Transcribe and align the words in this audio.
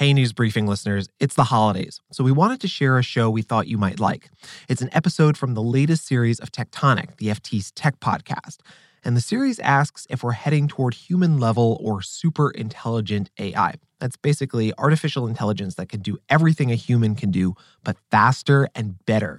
Hey, 0.00 0.14
News 0.14 0.32
Briefing 0.32 0.66
listeners, 0.66 1.10
it's 1.20 1.34
the 1.34 1.44
holidays, 1.44 2.00
so 2.10 2.24
we 2.24 2.32
wanted 2.32 2.58
to 2.62 2.68
share 2.68 2.96
a 2.96 3.02
show 3.02 3.28
we 3.28 3.42
thought 3.42 3.68
you 3.68 3.76
might 3.76 4.00
like. 4.00 4.30
It's 4.66 4.80
an 4.80 4.88
episode 4.92 5.36
from 5.36 5.52
the 5.52 5.62
latest 5.62 6.06
series 6.06 6.40
of 6.40 6.50
Tech 6.50 6.68
Tonic, 6.70 7.18
the 7.18 7.26
FT's 7.26 7.70
tech 7.72 8.00
podcast. 8.00 8.60
And 9.04 9.14
the 9.14 9.20
series 9.20 9.58
asks 9.58 10.06
if 10.08 10.22
we're 10.22 10.32
heading 10.32 10.68
toward 10.68 10.94
human 10.94 11.38
level 11.38 11.78
or 11.84 12.00
super 12.00 12.50
intelligent 12.50 13.28
AI. 13.38 13.74
That's 13.98 14.16
basically 14.16 14.72
artificial 14.78 15.26
intelligence 15.26 15.74
that 15.74 15.90
can 15.90 16.00
do 16.00 16.16
everything 16.30 16.72
a 16.72 16.76
human 16.76 17.14
can 17.14 17.30
do, 17.30 17.54
but 17.84 17.98
faster 18.10 18.70
and 18.74 19.04
better. 19.04 19.38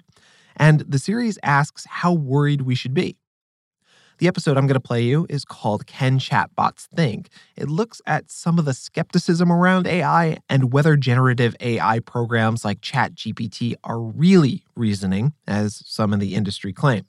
And 0.56 0.82
the 0.82 1.00
series 1.00 1.40
asks 1.42 1.88
how 1.90 2.14
worried 2.14 2.62
we 2.62 2.76
should 2.76 2.94
be. 2.94 3.18
The 4.22 4.28
episode 4.28 4.56
I'm 4.56 4.68
going 4.68 4.76
to 4.76 4.80
play 4.80 5.02
you 5.02 5.26
is 5.30 5.44
called 5.44 5.88
Can 5.88 6.20
Chatbots 6.20 6.88
Think? 6.96 7.30
It 7.56 7.68
looks 7.70 8.04
at 8.06 8.30
some 8.30 8.60
of 8.60 8.66
the 8.66 8.74
skepticism 8.76 9.52
around 9.52 9.88
AI 9.88 10.38
and 10.48 10.72
whether 10.72 10.96
generative 10.96 11.56
AI 11.60 12.02
programs 12.02 12.64
like 12.64 12.82
ChatGPT 12.82 13.74
are 13.84 14.00
really 14.00 14.64
reasoning, 14.76 15.34
as 15.48 15.82
some 15.88 16.14
in 16.14 16.20
the 16.20 16.36
industry 16.36 16.72
claim. 16.72 17.08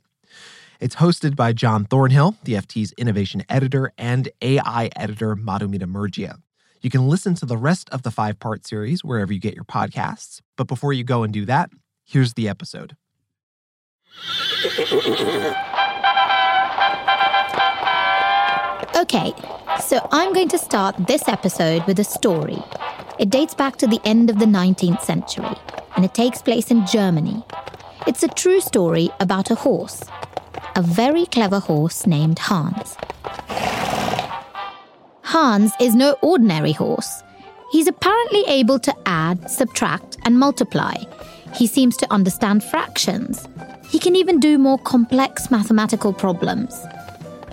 It's 0.80 0.96
hosted 0.96 1.36
by 1.36 1.52
John 1.52 1.84
Thornhill, 1.84 2.36
the 2.44 2.54
FT's 2.54 2.92
innovation 2.92 3.44
editor, 3.46 3.92
and 3.98 4.30
AI 4.40 4.88
editor 4.96 5.36
Madhumita 5.36 5.84
Murgia. 5.84 6.36
You 6.80 6.88
can 6.88 7.10
listen 7.10 7.34
to 7.34 7.44
the 7.44 7.58
rest 7.58 7.90
of 7.90 8.04
the 8.04 8.10
five 8.10 8.38
part 8.38 8.66
series 8.66 9.04
wherever 9.04 9.34
you 9.34 9.38
get 9.38 9.54
your 9.54 9.64
podcasts. 9.64 10.40
But 10.56 10.66
before 10.66 10.94
you 10.94 11.04
go 11.04 11.24
and 11.24 11.32
do 11.32 11.44
that, 11.44 11.68
here's 12.06 12.32
the 12.32 12.48
episode. 12.48 12.96
Okay, 19.14 19.34
so 19.78 20.08
I'm 20.10 20.32
going 20.32 20.48
to 20.48 20.58
start 20.58 21.06
this 21.06 21.28
episode 21.28 21.86
with 21.86 21.98
a 21.98 22.04
story. 22.04 22.56
It 23.18 23.28
dates 23.28 23.52
back 23.52 23.76
to 23.76 23.86
the 23.86 24.00
end 24.06 24.30
of 24.30 24.38
the 24.38 24.46
19th 24.46 25.02
century, 25.02 25.54
and 25.96 26.04
it 26.06 26.14
takes 26.14 26.40
place 26.40 26.70
in 26.70 26.86
Germany. 26.86 27.44
It's 28.06 28.22
a 28.22 28.28
true 28.28 28.62
story 28.62 29.10
about 29.20 29.50
a 29.50 29.54
horse, 29.54 30.02
a 30.76 30.80
very 30.80 31.26
clever 31.26 31.58
horse 31.58 32.06
named 32.06 32.38
Hans. 32.38 32.96
Hans 35.24 35.74
is 35.78 35.94
no 35.94 36.16
ordinary 36.22 36.72
horse. 36.72 37.22
He's 37.70 37.88
apparently 37.88 38.44
able 38.46 38.78
to 38.78 38.96
add, 39.04 39.50
subtract, 39.50 40.16
and 40.24 40.38
multiply. 40.38 40.94
He 41.54 41.66
seems 41.66 41.98
to 41.98 42.10
understand 42.10 42.64
fractions. 42.64 43.46
He 43.90 43.98
can 43.98 44.16
even 44.16 44.40
do 44.40 44.56
more 44.56 44.78
complex 44.78 45.50
mathematical 45.50 46.14
problems. 46.14 46.82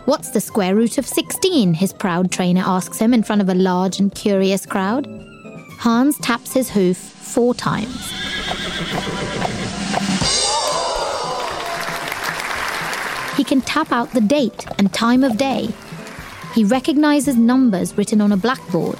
What's 0.09 0.31
the 0.31 0.41
square 0.41 0.73
root 0.73 0.97
of 0.97 1.05
16? 1.05 1.75
His 1.75 1.93
proud 1.93 2.31
trainer 2.31 2.63
asks 2.65 2.97
him 2.97 3.13
in 3.13 3.21
front 3.21 3.43
of 3.43 3.49
a 3.49 3.53
large 3.53 3.99
and 3.99 4.11
curious 4.11 4.65
crowd. 4.65 5.05
Hans 5.77 6.17
taps 6.17 6.51
his 6.51 6.71
hoof 6.71 6.97
four 6.97 7.53
times. 7.53 8.11
He 13.37 13.43
can 13.43 13.61
tap 13.61 13.91
out 13.91 14.09
the 14.09 14.25
date 14.27 14.65
and 14.79 14.91
time 14.91 15.23
of 15.23 15.37
day. 15.37 15.69
He 16.55 16.63
recognizes 16.63 17.35
numbers 17.35 17.95
written 17.95 18.19
on 18.19 18.31
a 18.31 18.37
blackboard. 18.37 18.97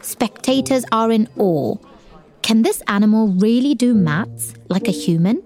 Spectators 0.00 0.84
are 0.90 1.12
in 1.12 1.28
awe. 1.38 1.76
Can 2.42 2.62
this 2.62 2.82
animal 2.88 3.28
really 3.28 3.76
do 3.76 3.94
maths 3.94 4.54
like 4.68 4.88
a 4.88 4.90
human? 4.90 5.40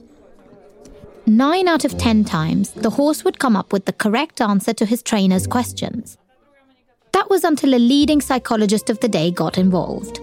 Nine 1.28 1.66
out 1.66 1.84
of 1.84 1.98
ten 1.98 2.24
times, 2.24 2.70
the 2.70 2.90
horse 2.90 3.24
would 3.24 3.40
come 3.40 3.56
up 3.56 3.72
with 3.72 3.84
the 3.84 3.92
correct 3.92 4.40
answer 4.40 4.72
to 4.74 4.86
his 4.86 5.02
trainer's 5.02 5.48
questions. 5.48 6.16
That 7.12 7.28
was 7.28 7.42
until 7.42 7.74
a 7.74 7.80
leading 7.80 8.20
psychologist 8.20 8.90
of 8.90 9.00
the 9.00 9.08
day 9.08 9.32
got 9.32 9.58
involved. 9.58 10.20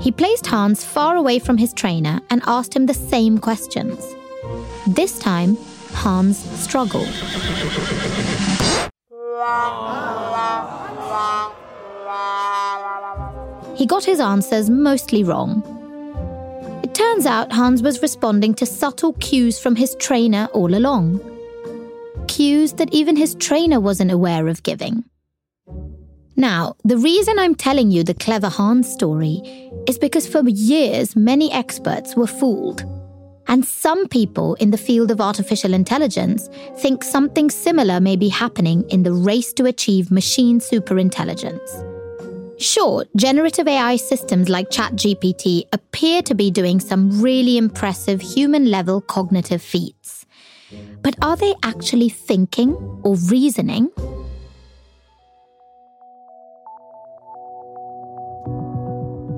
He 0.00 0.10
placed 0.10 0.46
Hans 0.46 0.84
far 0.84 1.14
away 1.14 1.38
from 1.38 1.56
his 1.56 1.72
trainer 1.72 2.20
and 2.30 2.42
asked 2.48 2.74
him 2.74 2.86
the 2.86 2.94
same 2.94 3.38
questions. 3.38 4.04
This 4.88 5.20
time, 5.20 5.56
Hans 5.92 6.38
struggled. 6.60 7.06
He 13.76 13.86
got 13.86 14.04
his 14.04 14.18
answers 14.18 14.68
mostly 14.68 15.22
wrong. 15.22 15.77
Turns 16.98 17.26
out 17.26 17.52
Hans 17.52 17.80
was 17.80 18.02
responding 18.02 18.54
to 18.54 18.66
subtle 18.66 19.12
cues 19.20 19.56
from 19.56 19.76
his 19.76 19.94
trainer 20.00 20.48
all 20.52 20.74
along. 20.74 21.20
Cues 22.26 22.72
that 22.72 22.92
even 22.92 23.14
his 23.14 23.36
trainer 23.36 23.78
wasn't 23.78 24.10
aware 24.10 24.48
of 24.48 24.64
giving. 24.64 25.04
Now, 26.34 26.74
the 26.82 26.98
reason 26.98 27.38
I'm 27.38 27.54
telling 27.54 27.92
you 27.92 28.02
the 28.02 28.14
clever 28.14 28.48
Hans 28.48 28.88
story 28.92 29.40
is 29.86 29.96
because 29.96 30.26
for 30.26 30.42
years 30.48 31.14
many 31.14 31.52
experts 31.52 32.16
were 32.16 32.26
fooled. 32.26 32.82
And 33.46 33.64
some 33.64 34.08
people 34.08 34.54
in 34.54 34.72
the 34.72 34.76
field 34.76 35.12
of 35.12 35.20
artificial 35.20 35.74
intelligence 35.74 36.48
think 36.78 37.04
something 37.04 37.48
similar 37.48 38.00
may 38.00 38.16
be 38.16 38.28
happening 38.28 38.82
in 38.88 39.04
the 39.04 39.12
race 39.12 39.52
to 39.52 39.66
achieve 39.66 40.10
machine 40.10 40.58
superintelligence. 40.58 41.97
Sure, 42.58 43.04
generative 43.16 43.68
AI 43.68 43.94
systems 43.94 44.48
like 44.48 44.68
ChatGPT 44.70 45.62
appear 45.72 46.22
to 46.22 46.34
be 46.34 46.50
doing 46.50 46.80
some 46.80 47.22
really 47.22 47.56
impressive 47.56 48.20
human 48.20 48.68
level 48.68 49.00
cognitive 49.00 49.62
feats. 49.62 50.26
But 51.00 51.14
are 51.22 51.36
they 51.36 51.54
actually 51.62 52.08
thinking 52.08 52.74
or 53.04 53.14
reasoning? 53.14 53.90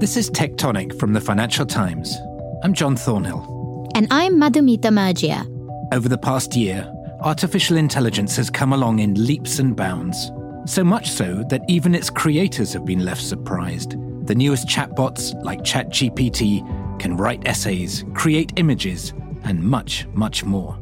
This 0.01 0.17
is 0.17 0.31
Tech 0.31 0.57
Tonic 0.57 0.99
from 0.99 1.13
the 1.13 1.21
Financial 1.21 1.67
Times. 1.67 2.17
I'm 2.63 2.73
John 2.73 2.97
Thornhill. 2.97 3.87
And 3.95 4.09
I'm 4.11 4.37
Madhumita 4.37 4.91
Murgia. 4.91 5.45
Over 5.93 6.09
the 6.09 6.17
past 6.17 6.57
year, 6.57 6.91
artificial 7.21 7.77
intelligence 7.77 8.35
has 8.37 8.49
come 8.49 8.73
along 8.73 9.01
in 9.01 9.27
leaps 9.27 9.59
and 9.59 9.77
bounds. 9.77 10.33
So 10.67 10.85
much 10.85 11.11
so 11.11 11.43
that 11.49 11.63
even 11.69 11.95
its 11.95 12.11
creators 12.11 12.73
have 12.75 12.85
been 12.85 13.05
left 13.05 13.23
surprised. 13.23 13.93
The 14.27 14.35
newest 14.35 14.69
chatbots, 14.69 15.35
like 15.43 15.61
ChatGPT, 15.61 16.99
can 17.01 17.17
write 17.17 17.47
essays, 17.47 18.05
create 18.15 18.53
images, 18.57 19.13
and 19.45 19.63
much, 19.63 20.07
much 20.13 20.45
more. 20.45 20.79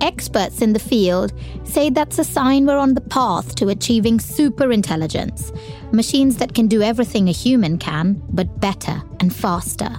Experts 0.00 0.62
in 0.62 0.72
the 0.72 0.80
field 0.80 1.32
say 1.62 1.90
that's 1.90 2.18
a 2.18 2.24
sign 2.24 2.66
we're 2.66 2.76
on 2.76 2.94
the 2.94 3.00
path 3.02 3.54
to 3.56 3.68
achieving 3.68 4.18
superintelligence, 4.18 5.56
machines 5.92 6.38
that 6.38 6.54
can 6.54 6.66
do 6.66 6.82
everything 6.82 7.28
a 7.28 7.32
human 7.32 7.78
can, 7.78 8.20
but 8.30 8.60
better 8.60 9.02
and 9.20 9.34
faster. 9.34 9.90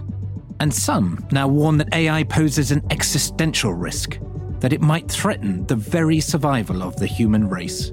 And 0.59 0.73
some 0.73 1.25
now 1.31 1.47
warn 1.47 1.77
that 1.77 1.93
AI 1.93 2.23
poses 2.23 2.71
an 2.71 2.81
existential 2.89 3.73
risk, 3.73 4.19
that 4.59 4.73
it 4.73 4.81
might 4.81 5.09
threaten 5.09 5.65
the 5.67 5.75
very 5.75 6.19
survival 6.19 6.83
of 6.83 6.97
the 6.97 7.07
human 7.07 7.47
race. 7.47 7.91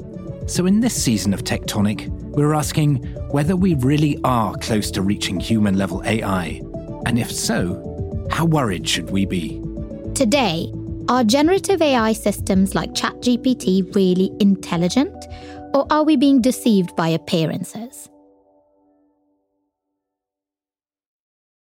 So, 0.50 0.66
in 0.66 0.80
this 0.80 1.00
season 1.00 1.32
of 1.32 1.44
Tech 1.44 1.64
Tonic, 1.66 2.08
we're 2.08 2.54
asking 2.54 3.04
whether 3.30 3.54
we 3.54 3.74
really 3.76 4.18
are 4.24 4.56
close 4.56 4.90
to 4.90 5.00
reaching 5.00 5.38
human 5.38 5.78
level 5.78 6.02
AI. 6.04 6.60
And 7.06 7.20
if 7.20 7.30
so, 7.30 8.26
how 8.32 8.46
worried 8.46 8.88
should 8.88 9.10
we 9.10 9.26
be? 9.26 9.62
Today, 10.12 10.72
are 11.08 11.22
generative 11.22 11.80
AI 11.80 12.14
systems 12.14 12.74
like 12.74 12.94
ChatGPT 12.94 13.94
really 13.94 14.32
intelligent? 14.40 15.14
Or 15.72 15.86
are 15.88 16.02
we 16.02 16.16
being 16.16 16.40
deceived 16.40 16.96
by 16.96 17.06
appearances? 17.06 18.08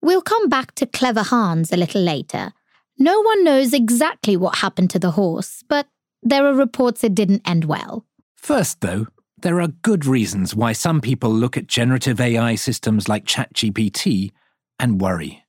We'll 0.02 0.22
come 0.22 0.48
back 0.48 0.76
to 0.76 0.86
Clever 0.86 1.24
Hans 1.24 1.74
a 1.74 1.78
little 1.78 2.02
later. 2.02 2.54
No 2.98 3.20
one 3.20 3.44
knows 3.44 3.74
exactly 3.74 4.38
what 4.38 4.60
happened 4.60 4.92
to 4.92 5.00
the 5.00 5.12
horse, 5.12 5.62
but 5.68 5.88
there 6.24 6.46
are 6.46 6.54
reports 6.54 7.04
it 7.04 7.14
didn't 7.14 7.42
end 7.46 7.66
well. 7.66 8.06
First, 8.42 8.82
though, 8.82 9.06
there 9.44 9.62
are 9.62 9.68
good 9.68 10.04
reasons 10.04 10.56
why 10.56 10.74
some 10.74 11.00
people 11.00 11.32
look 11.32 11.56
at 11.58 11.68
generative 11.68 12.20
AI 12.20 12.56
systems 12.56 13.08
like 13.08 13.26
ChatGPT 13.26 14.32
and 14.80 15.00
worry. 15.00 15.46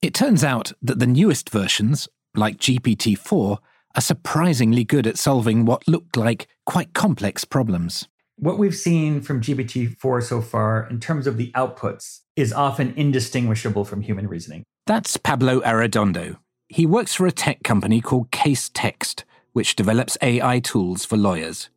It 0.00 0.14
turns 0.14 0.44
out 0.44 0.72
that 0.80 1.00
the 1.00 1.08
newest 1.08 1.50
versions, 1.50 2.08
like 2.36 2.58
GPT 2.58 3.18
4, 3.18 3.58
are 3.96 4.00
surprisingly 4.00 4.84
good 4.84 5.08
at 5.08 5.18
solving 5.18 5.64
what 5.64 5.88
looked 5.88 6.16
like 6.16 6.46
quite 6.66 6.94
complex 6.94 7.44
problems. 7.44 8.06
What 8.36 8.58
we've 8.58 8.76
seen 8.76 9.22
from 9.22 9.40
GPT 9.40 9.98
4 9.98 10.20
so 10.20 10.40
far 10.40 10.86
in 10.88 11.00
terms 11.00 11.26
of 11.26 11.36
the 11.36 11.50
outputs 11.56 12.20
is 12.36 12.52
often 12.52 12.94
indistinguishable 12.96 13.84
from 13.84 14.02
human 14.02 14.28
reasoning. 14.28 14.62
That's 14.86 15.16
Pablo 15.16 15.60
Arredondo. 15.62 16.36
He 16.68 16.86
works 16.86 17.12
for 17.12 17.26
a 17.26 17.32
tech 17.32 17.64
company 17.64 18.00
called 18.00 18.30
CaseText, 18.30 19.24
which 19.52 19.74
develops 19.74 20.16
AI 20.22 20.60
tools 20.60 21.04
for 21.04 21.16
lawyers. 21.16 21.68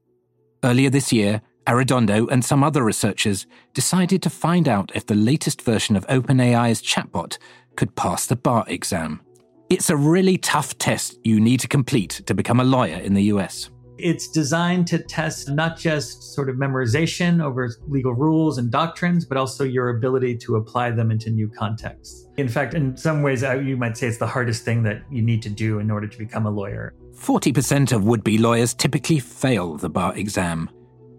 Earlier 0.63 0.89
this 0.89 1.12
year, 1.12 1.42
Arredondo 1.68 2.30
and 2.31 2.44
some 2.44 2.63
other 2.63 2.83
researchers 2.83 3.45
decided 3.74 4.21
to 4.21 4.30
find 4.30 4.69
out 4.69 4.92
if 4.95 5.06
the 5.06 5.15
latest 5.15 5.62
version 5.62 5.98
of 5.98 6.07
OpenAI's 6.07 6.81
chatbot 6.81 7.38
could 7.75 7.95
pass 7.95 8.25
the 8.25 8.38
bar 8.38 8.63
exam. 8.68 9.21
It's 9.69 9.89
a 9.89 9.98
really 9.98 10.38
tough 10.38 10.77
test 10.77 11.19
you 11.24 11.39
need 11.42 11.60
to 11.62 11.68
complete 11.68 12.21
to 12.27 12.33
become 12.33 12.62
a 12.62 12.63
lawyer 12.63 12.98
in 12.98 13.13
the 13.13 13.24
US. 13.24 13.69
It's 13.97 14.27
designed 14.27 14.87
to 14.87 14.97
test 14.97 15.49
not 15.49 15.77
just 15.77 16.33
sort 16.33 16.49
of 16.49 16.55
memorization 16.55 17.43
over 17.43 17.75
legal 17.87 18.13
rules 18.13 18.57
and 18.57 18.71
doctrines, 18.71 19.23
but 19.23 19.37
also 19.37 19.63
your 19.63 19.89
ability 19.89 20.37
to 20.37 20.55
apply 20.55 20.91
them 20.91 21.11
into 21.11 21.29
new 21.29 21.47
contexts. 21.47 22.27
In 22.37 22.47
fact, 22.47 22.73
in 22.73 22.97
some 22.97 23.21
ways, 23.21 23.43
you 23.43 23.77
might 23.77 23.95
say 23.95 24.07
it's 24.07 24.17
the 24.17 24.27
hardest 24.27 24.65
thing 24.65 24.81
that 24.83 25.03
you 25.11 25.21
need 25.21 25.43
to 25.43 25.49
do 25.49 25.79
in 25.79 25.91
order 25.91 26.07
to 26.07 26.17
become 26.17 26.47
a 26.47 26.49
lawyer. 26.49 26.95
40% 27.15 27.91
of 27.91 28.03
would 28.03 28.23
be 28.23 28.39
lawyers 28.39 28.73
typically 28.73 29.19
fail 29.19 29.77
the 29.77 29.89
bar 29.89 30.15
exam, 30.17 30.69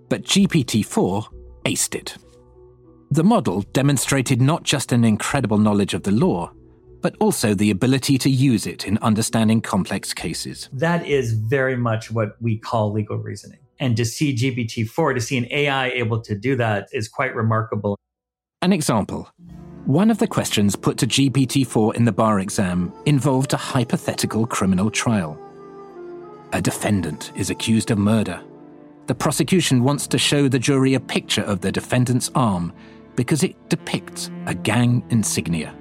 but 0.09 0.25
GPT 0.25 0.85
4 0.85 1.25
aced 1.65 1.95
it. 1.95 2.17
The 3.11 3.23
model 3.23 3.63
demonstrated 3.73 4.43
not 4.43 4.65
just 4.65 4.91
an 4.91 5.05
incredible 5.05 5.59
knowledge 5.59 5.95
of 5.95 6.03
the 6.03 6.11
law, 6.11 6.53
but 7.05 7.15
also 7.21 7.53
the 7.53 7.71
ability 7.71 8.17
to 8.17 8.31
use 8.31 8.67
it 8.67 8.87
in 8.87 8.97
understanding 9.03 9.61
complex 9.61 10.15
cases. 10.15 10.71
That 10.73 11.07
is 11.07 11.35
very 11.35 11.77
much 11.77 12.11
what 12.11 12.41
we 12.41 12.57
call 12.57 12.93
legal 12.93 13.19
reasoning. 13.19 13.59
And 13.79 13.95
to 13.99 14.07
see 14.07 14.35
GPT 14.35 14.89
4, 14.89 15.13
to 15.13 15.21
see 15.21 15.37
an 15.37 15.47
AI 15.51 15.89
able 15.91 16.23
to 16.23 16.35
do 16.35 16.57
that 16.57 16.89
is 16.93 17.07
quite 17.07 17.37
remarkable. 17.37 17.99
An 18.63 18.73
example 18.73 19.29
one 19.85 20.11
of 20.11 20.17
the 20.17 20.27
questions 20.27 20.77
put 20.77 20.97
to 20.97 21.07
GPT 21.07 21.67
4 21.67 21.95
in 21.95 22.07
the 22.07 22.13
bar 22.13 22.41
exam 22.41 22.91
involved 23.05 23.53
a 23.53 23.59
hypothetical 23.59 24.47
criminal 24.47 24.91
trial. 24.91 25.39
A 26.55 26.63
defendant 26.63 27.33
is 27.37 27.51
accused 27.51 27.91
of 27.91 27.99
murder. 27.99 28.41
The 29.09 29.15
prosecution 29.15 29.85
wants 29.85 30.07
to 30.07 30.17
show 30.17 30.49
the 30.49 30.59
jury 30.59 30.95
a 30.95 31.01
picture 31.01 31.43
of 31.43 31.61
the 31.61 31.71
defendant's 31.71 32.31
arm 32.35 32.73
because 33.15 33.43
it 33.43 33.69
depicts 33.69 34.31
a 34.47 34.55
gang 34.55 35.05
insignia. 35.11 35.75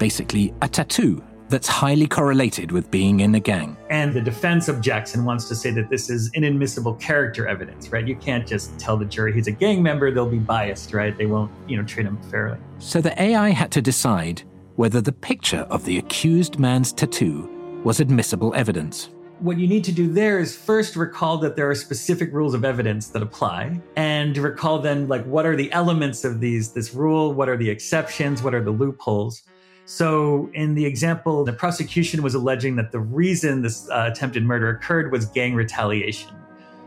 Basically, 0.00 0.54
a 0.62 0.68
tattoo 0.68 1.22
that's 1.50 1.68
highly 1.68 2.06
correlated 2.06 2.72
with 2.72 2.90
being 2.90 3.20
in 3.20 3.34
a 3.34 3.40
gang. 3.40 3.76
And 3.90 4.14
the 4.14 4.20
defense 4.22 4.70
objects 4.70 5.14
and 5.14 5.26
wants 5.26 5.46
to 5.48 5.54
say 5.54 5.72
that 5.72 5.90
this 5.90 6.08
is 6.08 6.30
inadmissible 6.32 6.94
character 6.94 7.46
evidence, 7.46 7.92
right? 7.92 8.08
You 8.08 8.16
can't 8.16 8.46
just 8.46 8.78
tell 8.78 8.96
the 8.96 9.04
jury 9.04 9.34
he's 9.34 9.46
a 9.46 9.52
gang 9.52 9.82
member, 9.82 10.10
they'll 10.10 10.24
be 10.24 10.38
biased, 10.38 10.94
right? 10.94 11.14
They 11.18 11.26
won't, 11.26 11.52
you 11.68 11.76
know, 11.76 11.84
treat 11.84 12.06
him 12.06 12.16
fairly. 12.30 12.56
So 12.78 13.02
the 13.02 13.20
AI 13.22 13.50
had 13.50 13.70
to 13.72 13.82
decide 13.82 14.42
whether 14.76 15.02
the 15.02 15.12
picture 15.12 15.66
of 15.68 15.84
the 15.84 15.98
accused 15.98 16.58
man's 16.58 16.94
tattoo 16.94 17.50
was 17.84 18.00
admissible 18.00 18.54
evidence 18.54 19.10
what 19.40 19.56
you 19.56 19.66
need 19.66 19.82
to 19.82 19.92
do 19.92 20.12
there 20.12 20.38
is 20.38 20.54
first 20.54 20.96
recall 20.96 21.38
that 21.38 21.56
there 21.56 21.68
are 21.70 21.74
specific 21.74 22.30
rules 22.30 22.52
of 22.52 22.62
evidence 22.62 23.08
that 23.08 23.22
apply 23.22 23.80
and 23.96 24.36
recall 24.36 24.78
then 24.78 25.08
like 25.08 25.24
what 25.24 25.46
are 25.46 25.56
the 25.56 25.72
elements 25.72 26.24
of 26.24 26.40
these 26.40 26.72
this 26.72 26.92
rule 26.92 27.32
what 27.32 27.48
are 27.48 27.56
the 27.56 27.68
exceptions 27.68 28.42
what 28.42 28.54
are 28.54 28.62
the 28.62 28.70
loopholes 28.70 29.44
so 29.90 30.50
in 30.54 30.74
the 30.74 30.84
example 30.84 31.44
the 31.44 31.52
prosecution 31.52 32.22
was 32.22 32.34
alleging 32.34 32.76
that 32.76 32.92
the 32.92 33.00
reason 33.00 33.62
this 33.62 33.88
uh, 33.90 34.08
attempted 34.10 34.44
murder 34.44 34.68
occurred 34.68 35.10
was 35.10 35.26
gang 35.26 35.54
retaliation 35.54 36.30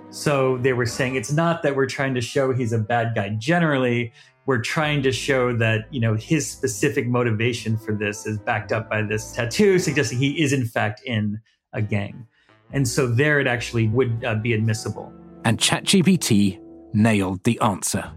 so 0.10 0.58
they 0.60 0.74
were 0.74 0.86
saying 0.86 1.16
it's 1.16 1.32
not 1.32 1.64
that 1.64 1.76
we're 1.76 1.88
trying 1.88 2.14
to 2.14 2.22
show 2.22 2.54
he's 2.54 2.74
a 2.74 2.80
bad 2.80 3.14
guy 3.16 3.30
generally 3.38 4.12
we're 4.46 4.62
trying 4.62 5.02
to 5.02 5.12
show 5.12 5.56
that 5.56 5.82
you 5.92 6.00
know 6.00 6.16
his 6.16 6.50
specific 6.50 7.08
motivation 7.08 7.78
for 7.78 7.94
this 7.94 8.26
is 8.26 8.38
backed 8.38 8.72
up 8.72 8.90
by 8.90 9.02
this 9.02 9.32
tattoo 9.32 9.80
suggesting 9.80 10.18
he 10.18 10.42
is 10.42 10.54
in 10.54 10.66
fact 10.66 11.02
in 11.06 11.40
a 11.74 11.82
gang 11.82 12.28
and 12.74 12.88
so 12.88 13.08
there 13.08 13.40
it 13.40 13.48
actually 13.48 13.88
would 13.88 14.26
uh, 14.26 14.36
be 14.36 14.54
admissible. 14.54 15.14
And 15.46 15.60
ChatGPT 15.60 16.60
nailed 16.94 17.44
the 17.44 17.60
answer. 17.60 18.12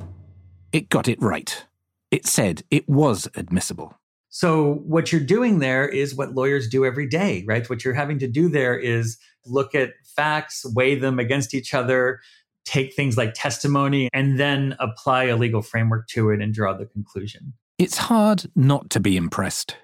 It 0.72 0.88
got 0.88 1.08
it 1.08 1.20
right. 1.20 1.64
It 2.10 2.26
said 2.26 2.62
it 2.70 2.88
was 2.88 3.28
admissible. 3.36 3.94
So, 4.38 4.82
what 4.84 5.12
you're 5.12 5.22
doing 5.22 5.60
there 5.60 5.88
is 5.88 6.14
what 6.14 6.34
lawyers 6.34 6.68
do 6.68 6.84
every 6.84 7.08
day, 7.08 7.42
right? 7.48 7.66
What 7.70 7.82
you're 7.82 7.94
having 7.94 8.18
to 8.18 8.28
do 8.28 8.50
there 8.50 8.78
is 8.78 9.16
look 9.46 9.74
at 9.74 9.94
facts, 10.04 10.66
weigh 10.74 10.94
them 10.94 11.18
against 11.18 11.54
each 11.54 11.72
other, 11.72 12.20
take 12.66 12.92
things 12.92 13.16
like 13.16 13.32
testimony, 13.32 14.10
and 14.12 14.38
then 14.38 14.76
apply 14.78 15.24
a 15.24 15.36
legal 15.36 15.62
framework 15.62 16.06
to 16.08 16.28
it 16.28 16.42
and 16.42 16.52
draw 16.52 16.74
the 16.74 16.84
conclusion. 16.84 17.54
It's 17.78 17.96
hard 17.96 18.44
not 18.54 18.90
to 18.90 19.00
be 19.00 19.16
impressed. 19.16 19.74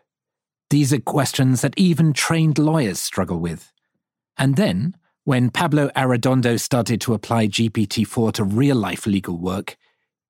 These 0.68 0.92
are 0.92 1.00
questions 1.00 1.62
that 1.62 1.72
even 1.78 2.12
trained 2.12 2.58
lawyers 2.58 3.00
struggle 3.00 3.38
with. 3.38 3.72
And 4.36 4.56
then, 4.56 4.98
when 5.24 5.48
Pablo 5.48 5.88
Arredondo 5.96 6.60
started 6.60 7.00
to 7.00 7.14
apply 7.14 7.46
GPT 7.46 8.06
4 8.06 8.32
to 8.32 8.44
real 8.44 8.76
life 8.76 9.06
legal 9.06 9.38
work, 9.38 9.78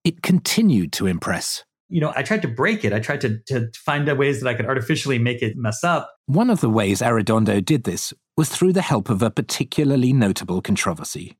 it 0.04 0.22
continued 0.22 0.92
to 0.92 1.08
impress. 1.08 1.64
You 1.92 2.00
know, 2.00 2.12
I 2.16 2.22
tried 2.22 2.40
to 2.42 2.48
break 2.48 2.86
it. 2.86 2.94
I 2.94 3.00
tried 3.00 3.20
to, 3.20 3.38
to 3.48 3.70
find 3.76 4.10
ways 4.16 4.40
that 4.40 4.48
I 4.48 4.54
could 4.54 4.64
artificially 4.64 5.18
make 5.18 5.42
it 5.42 5.58
mess 5.58 5.84
up. 5.84 6.10
One 6.24 6.48
of 6.48 6.62
the 6.62 6.70
ways 6.70 7.02
Arredondo 7.02 7.62
did 7.62 7.84
this 7.84 8.14
was 8.34 8.48
through 8.48 8.72
the 8.72 8.80
help 8.80 9.10
of 9.10 9.20
a 9.20 9.30
particularly 9.30 10.14
notable 10.14 10.62
controversy 10.62 11.36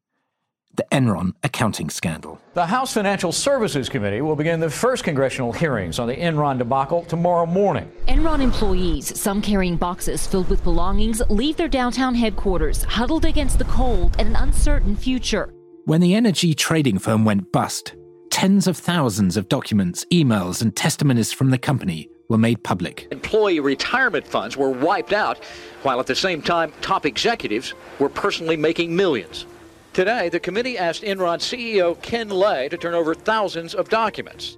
the 0.75 0.85
Enron 0.91 1.35
accounting 1.43 1.91
scandal. 1.91 2.41
The 2.55 2.67
House 2.67 2.95
Financial 2.95 3.33
Services 3.33 3.89
Committee 3.89 4.23
will 4.23 4.37
begin 4.37 4.61
the 4.61 4.71
first 4.71 5.05
congressional 5.05 5.53
hearings 5.53 5.99
on 5.99 6.09
the 6.09 6.17
Enron 6.17 6.59
debacle 6.59 7.03
tomorrow 7.05 7.47
morning. 7.47 7.91
Enron 8.09 8.41
employees, 8.41 9.19
some 9.19 9.43
carrying 9.43 9.77
boxes 9.77 10.27
filled 10.27 10.49
with 10.49 10.65
belongings, 10.65 11.21
leave 11.29 11.57
their 11.57 11.69
downtown 11.69 12.15
headquarters, 12.15 12.85
huddled 12.85 13.25
against 13.25 13.59
the 13.59 13.65
cold 13.67 14.17
and 14.19 14.29
an 14.29 14.37
uncertain 14.37 14.97
future. 14.97 15.53
When 15.85 16.01
the 16.01 16.15
energy 16.15 16.55
trading 16.55 16.99
firm 16.99 17.25
went 17.25 17.53
bust, 17.53 17.95
tens 18.33 18.67
of 18.67 18.79
thousands 18.79 19.37
of 19.37 19.49
documents, 19.49 20.07
emails, 20.11 20.63
and 20.63 20.75
testimonies 20.75 21.33
from 21.33 21.51
the 21.51 21.59
company 21.59 22.09
were 22.29 22.39
made 22.39 22.65
public. 22.65 23.07
Employee 23.13 23.61
retirement 23.61 24.27
funds 24.27 24.57
were 24.57 24.71
wiped 24.71 25.13
out, 25.13 25.45
while 25.83 26.01
at 26.01 26.07
the 26.07 26.15
same 26.15 26.41
time, 26.41 26.73
top 26.81 27.05
executives 27.05 27.75
were 27.99 28.09
personally 28.09 28.57
making 28.57 28.97
millions. 28.97 29.45
Today, 29.93 30.31
the 30.31 30.41
committee 30.41 30.79
asked 30.79 31.03
Enron 31.03 31.39
CEO 31.39 32.01
Ken 32.01 32.31
Lay 32.31 32.71
to 32.71 32.79
turn 32.79 32.95
over 32.95 33.15
thousands 33.15 33.75
of 33.75 33.91
documents. 33.91 34.57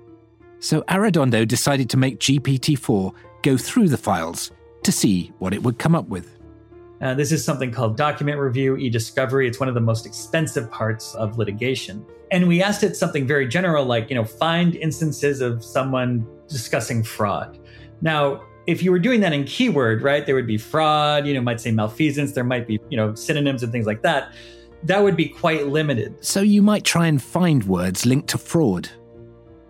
So 0.60 0.82
Arredondo 0.82 1.46
decided 1.46 1.90
to 1.90 1.96
make 1.96 2.20
GPT 2.20 2.78
4 2.78 3.12
go 3.42 3.56
through 3.56 3.88
the 3.88 3.98
files 3.98 4.52
to 4.84 4.92
see 4.92 5.32
what 5.40 5.52
it 5.52 5.64
would 5.64 5.80
come 5.80 5.96
up 5.96 6.06
with. 6.06 6.38
Uh, 7.00 7.12
this 7.12 7.32
is 7.32 7.44
something 7.44 7.72
called 7.72 7.96
document 7.96 8.38
review, 8.38 8.76
e 8.76 8.88
discovery. 8.88 9.48
It's 9.48 9.58
one 9.58 9.68
of 9.68 9.74
the 9.74 9.80
most 9.80 10.06
expensive 10.06 10.70
parts 10.70 11.16
of 11.16 11.38
litigation. 11.38 12.06
And 12.34 12.48
we 12.48 12.62
asked 12.62 12.82
it 12.82 12.96
something 12.96 13.26
very 13.26 13.46
general, 13.46 13.84
like, 13.84 14.10
you 14.10 14.16
know, 14.16 14.24
find 14.24 14.74
instances 14.76 15.40
of 15.40 15.64
someone 15.64 16.26
discussing 16.48 17.02
fraud. 17.02 17.58
Now, 18.02 18.42
if 18.66 18.82
you 18.82 18.90
were 18.90 18.98
doing 18.98 19.20
that 19.20 19.32
in 19.32 19.44
keyword, 19.44 20.02
right, 20.02 20.26
there 20.26 20.34
would 20.34 20.46
be 20.46 20.58
fraud, 20.58 21.26
you 21.26 21.34
know, 21.34 21.40
might 21.40 21.60
say 21.60 21.70
malfeasance, 21.70 22.32
there 22.32 22.44
might 22.44 22.66
be, 22.66 22.80
you 22.90 22.96
know, 22.96 23.14
synonyms 23.14 23.62
and 23.62 23.70
things 23.70 23.86
like 23.86 24.02
that 24.02 24.32
that 24.84 25.02
would 25.02 25.16
be 25.16 25.28
quite 25.28 25.66
limited. 25.66 26.22
So 26.22 26.40
you 26.40 26.62
might 26.62 26.84
try 26.84 27.06
and 27.06 27.20
find 27.20 27.64
words 27.64 28.04
linked 28.04 28.28
to 28.30 28.38
fraud. 28.38 28.88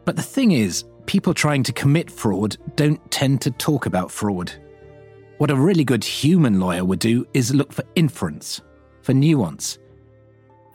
But 0.05 0.17
the 0.17 0.23
thing 0.23 0.53
is, 0.53 0.85
people 1.07 1.35
trying 1.35 1.63
to 1.65 1.73
commit 1.73 2.11
fraud 2.11 2.57
don't 2.75 3.01
tend 3.11 3.41
to 3.43 3.51
talk 3.53 3.87
about 3.87 4.11
fraud. 4.11 4.53
What 5.39 5.51
a 5.51 5.57
really 5.57 5.85
good 5.85 6.05
human 6.05 6.59
lawyer 6.61 6.85
would 6.85 6.99
do 6.99 7.27
is 7.33 7.55
look 7.55 7.73
for 7.73 7.85
inference, 7.95 8.61
for 9.03 9.15
nuance. 9.15 9.79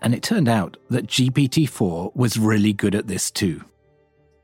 And 0.01 0.13
it 0.13 0.23
turned 0.23 0.47
out 0.47 0.77
that 0.89 1.07
GPT 1.07 1.67
4 1.67 2.11
was 2.15 2.37
really 2.37 2.73
good 2.73 2.95
at 2.95 3.07
this 3.07 3.29
too 3.29 3.63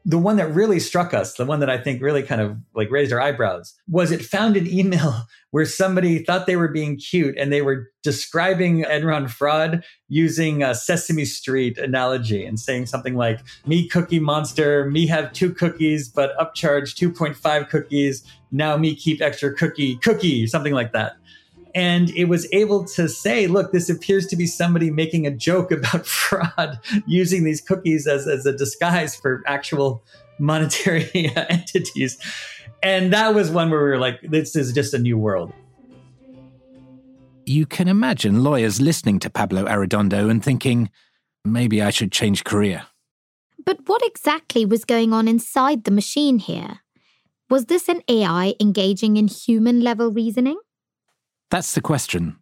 the 0.07 0.19
one 0.19 0.35
that 0.35 0.53
really 0.53 0.79
struck 0.79 1.15
us, 1.15 1.33
the 1.33 1.45
one 1.45 1.59
that 1.59 1.69
I 1.69 1.79
think 1.79 1.99
really 1.99 2.21
kind 2.21 2.39
of 2.39 2.57
like 2.75 2.91
raised 2.91 3.11
our 3.11 3.19
eyebrows, 3.19 3.73
was 3.89 4.11
it 4.11 4.23
found 4.23 4.55
an 4.55 4.67
email 4.67 5.23
where 5.51 5.65
somebody 5.65 6.23
thought 6.23 6.45
they 6.45 6.57
were 6.57 6.67
being 6.67 6.97
cute 6.97 7.35
and 7.37 7.51
they 7.51 7.63
were 7.63 7.89
describing 8.03 8.83
Enron 8.83 9.29
fraud 9.29 9.83
using 10.07 10.61
a 10.61 10.75
Sesame 10.75 11.25
Street 11.25 11.79
analogy 11.79 12.45
and 12.45 12.59
saying 12.59 12.85
something 12.85 13.15
like, 13.15 13.39
me 13.65 13.87
cookie 13.87 14.19
monster, 14.19 14.89
me 14.91 15.07
have 15.07 15.33
two 15.33 15.51
cookies, 15.51 16.07
but 16.07 16.37
upcharge 16.37 16.93
2.5 16.93 17.69
cookies. 17.69 18.23
Now 18.51 18.77
me 18.77 18.95
keep 18.95 19.21
extra 19.21 19.53
cookie, 19.53 19.95
cookie, 19.97 20.45
something 20.45 20.73
like 20.73 20.93
that 20.93 21.15
and 21.75 22.09
it 22.11 22.25
was 22.25 22.47
able 22.53 22.85
to 22.85 23.09
say, 23.09 23.47
look, 23.47 23.73
this 23.73 23.89
appears 23.89 24.27
to 24.27 24.37
be 24.37 24.47
somebody 24.47 24.89
making 24.89 25.27
a 25.27 25.31
joke 25.31 25.71
about 25.71 26.05
fraud 26.07 26.79
using 27.05 27.43
these 27.43 27.59
cookies 27.59 28.07
as, 28.07 28.27
as 28.27 28.45
a 28.45 28.53
disguise 28.53 29.13
for 29.13 29.43
actual 29.45 30.01
monetary 30.39 31.09
entities. 31.35 32.17
And 32.81 33.11
that 33.11 33.35
was 33.35 33.51
one 33.51 33.69
where 33.69 33.83
we 33.83 33.89
were 33.89 33.99
like, 33.99 34.21
this 34.21 34.55
is 34.55 34.71
just 34.71 34.93
a 34.93 34.99
new 34.99 35.17
world. 35.17 35.51
You 37.45 37.65
can 37.65 37.89
imagine 37.89 38.43
lawyers 38.43 38.79
listening 38.81 39.19
to 39.19 39.29
Pablo 39.29 39.65
Arredondo 39.65 40.31
and 40.31 40.43
thinking, 40.43 40.89
maybe 41.43 41.81
I 41.81 41.89
should 41.89 42.11
change 42.11 42.43
career. 42.43 42.87
But 43.65 43.79
what 43.85 44.01
exactly 44.05 44.65
was 44.65 44.85
going 44.85 45.11
on 45.11 45.27
inside 45.27 45.83
the 45.83 45.91
machine 45.91 46.39
here? 46.39 46.79
Was 47.49 47.65
this 47.65 47.89
an 47.89 48.01
AI 48.07 48.55
engaging 48.61 49.17
in 49.17 49.27
human 49.27 49.81
level 49.81 50.11
reasoning? 50.11 50.57
That's 51.55 51.73
the 51.73 51.79
question. 51.79 52.35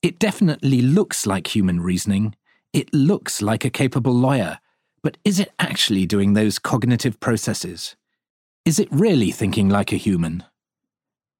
It 0.00 0.20
definitely 0.20 0.80
looks 0.80 1.26
like 1.26 1.56
human 1.56 1.80
reasoning. 1.80 2.36
It 2.72 2.94
looks 2.94 3.42
like 3.42 3.64
a 3.64 3.68
capable 3.68 4.12
lawyer. 4.12 4.60
But 5.02 5.18
is 5.24 5.40
it 5.40 5.52
actually 5.58 6.06
doing 6.06 6.34
those 6.34 6.60
cognitive 6.60 7.18
processes? 7.18 7.96
Is 8.64 8.78
it 8.78 8.86
really 8.92 9.32
thinking 9.32 9.68
like 9.68 9.90
a 9.90 9.96
human? 9.96 10.44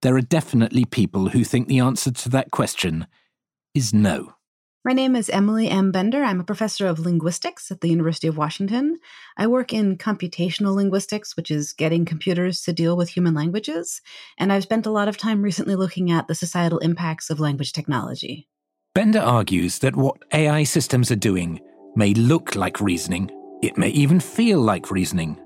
There 0.02 0.16
are 0.16 0.20
definitely 0.20 0.84
people 0.84 1.28
who 1.28 1.44
think 1.44 1.68
the 1.68 1.78
answer 1.78 2.10
to 2.10 2.28
that 2.30 2.50
question 2.50 3.06
is 3.76 3.94
no. 3.94 4.34
My 4.82 4.94
name 4.94 5.14
is 5.14 5.28
Emily 5.28 5.68
M. 5.68 5.92
Bender. 5.92 6.24
I'm 6.24 6.40
a 6.40 6.44
professor 6.44 6.86
of 6.86 7.00
linguistics 7.00 7.70
at 7.70 7.82
the 7.82 7.90
University 7.90 8.28
of 8.28 8.38
Washington. 8.38 8.98
I 9.36 9.46
work 9.46 9.74
in 9.74 9.98
computational 9.98 10.74
linguistics, 10.74 11.36
which 11.36 11.50
is 11.50 11.74
getting 11.74 12.06
computers 12.06 12.62
to 12.62 12.72
deal 12.72 12.96
with 12.96 13.10
human 13.10 13.34
languages. 13.34 14.00
And 14.38 14.50
I've 14.50 14.62
spent 14.62 14.86
a 14.86 14.90
lot 14.90 15.06
of 15.06 15.18
time 15.18 15.42
recently 15.42 15.76
looking 15.76 16.10
at 16.10 16.28
the 16.28 16.34
societal 16.34 16.78
impacts 16.78 17.28
of 17.28 17.38
language 17.38 17.72
technology. 17.72 18.48
Bender 18.94 19.20
argues 19.20 19.80
that 19.80 19.96
what 19.96 20.16
AI 20.32 20.64
systems 20.64 21.10
are 21.10 21.16
doing 21.16 21.60
may 21.94 22.14
look 22.14 22.56
like 22.56 22.80
reasoning, 22.80 23.30
it 23.62 23.76
may 23.76 23.90
even 23.90 24.18
feel 24.18 24.60
like 24.60 24.90
reasoning, 24.90 25.38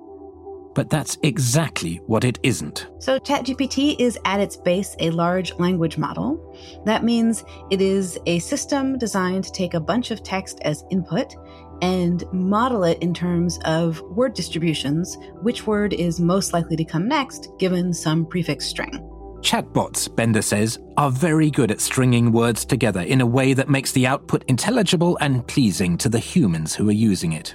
but 0.75 0.91
that's 0.91 1.19
exactly 1.23 1.97
what 2.07 2.25
it 2.25 2.39
isn't. 2.43 2.89
So, 2.99 3.19
ChatGPT 3.19 3.97
is 3.99 4.19
at 4.25 4.41
its 4.41 4.57
base 4.57 4.97
a 4.99 5.11
large 5.11 5.55
language 5.55 5.99
model. 5.99 6.57
That 6.85 7.05
means 7.05 7.45
it 7.71 7.81
is 7.81 8.19
a 8.27 8.39
system 8.41 8.99
designed 8.99 9.45
to 9.45 9.53
take 9.53 9.75
a 9.75 9.81
bunch 9.81 10.11
of 10.11 10.23
text 10.23 10.61
as 10.63 10.85
input 10.91 11.35
and 11.83 12.25
model 12.33 12.85
it 12.85 12.99
in 13.03 13.13
terms 13.13 13.59
of 13.65 14.01
word 14.03 14.35
distributions, 14.35 15.19
which 15.43 15.67
word 15.67 15.93
is 15.93 16.21
most 16.21 16.53
likely 16.53 16.77
to 16.77 16.85
come 16.85 17.09
next 17.09 17.49
given 17.59 17.93
some 17.93 18.27
prefix 18.27 18.67
string. 18.67 19.11
Chatbots, 19.41 20.15
Bender 20.15 20.41
says, 20.41 20.79
are 20.97 21.11
very 21.11 21.51
good 21.51 21.71
at 21.71 21.81
stringing 21.81 22.33
words 22.33 22.65
together 22.65 23.03
in 23.03 23.21
a 23.21 23.27
way 23.27 23.53
that 23.53 23.69
makes 23.69 23.93
the 23.93 24.07
output 24.07 24.43
intelligible 24.49 25.19
and 25.21 25.47
pleasing 25.47 25.99
to 25.99 26.09
the 26.09 26.19
humans 26.19 26.75
who 26.75 26.89
are 26.89 26.93
using 26.93 27.33
it 27.33 27.55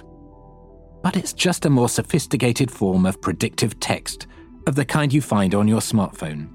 but 1.02 1.16
it's 1.16 1.32
just 1.32 1.64
a 1.64 1.70
more 1.70 1.88
sophisticated 1.88 2.70
form 2.70 3.06
of 3.06 3.20
predictive 3.20 3.78
text 3.80 4.26
of 4.66 4.74
the 4.74 4.84
kind 4.84 5.12
you 5.12 5.20
find 5.20 5.54
on 5.54 5.68
your 5.68 5.80
smartphone. 5.80 6.48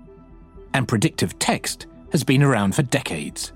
And 0.73 0.87
predictive 0.87 1.37
text 1.39 1.87
has 2.11 2.23
been 2.23 2.43
around 2.43 2.75
for 2.75 2.83
decades. 2.83 3.53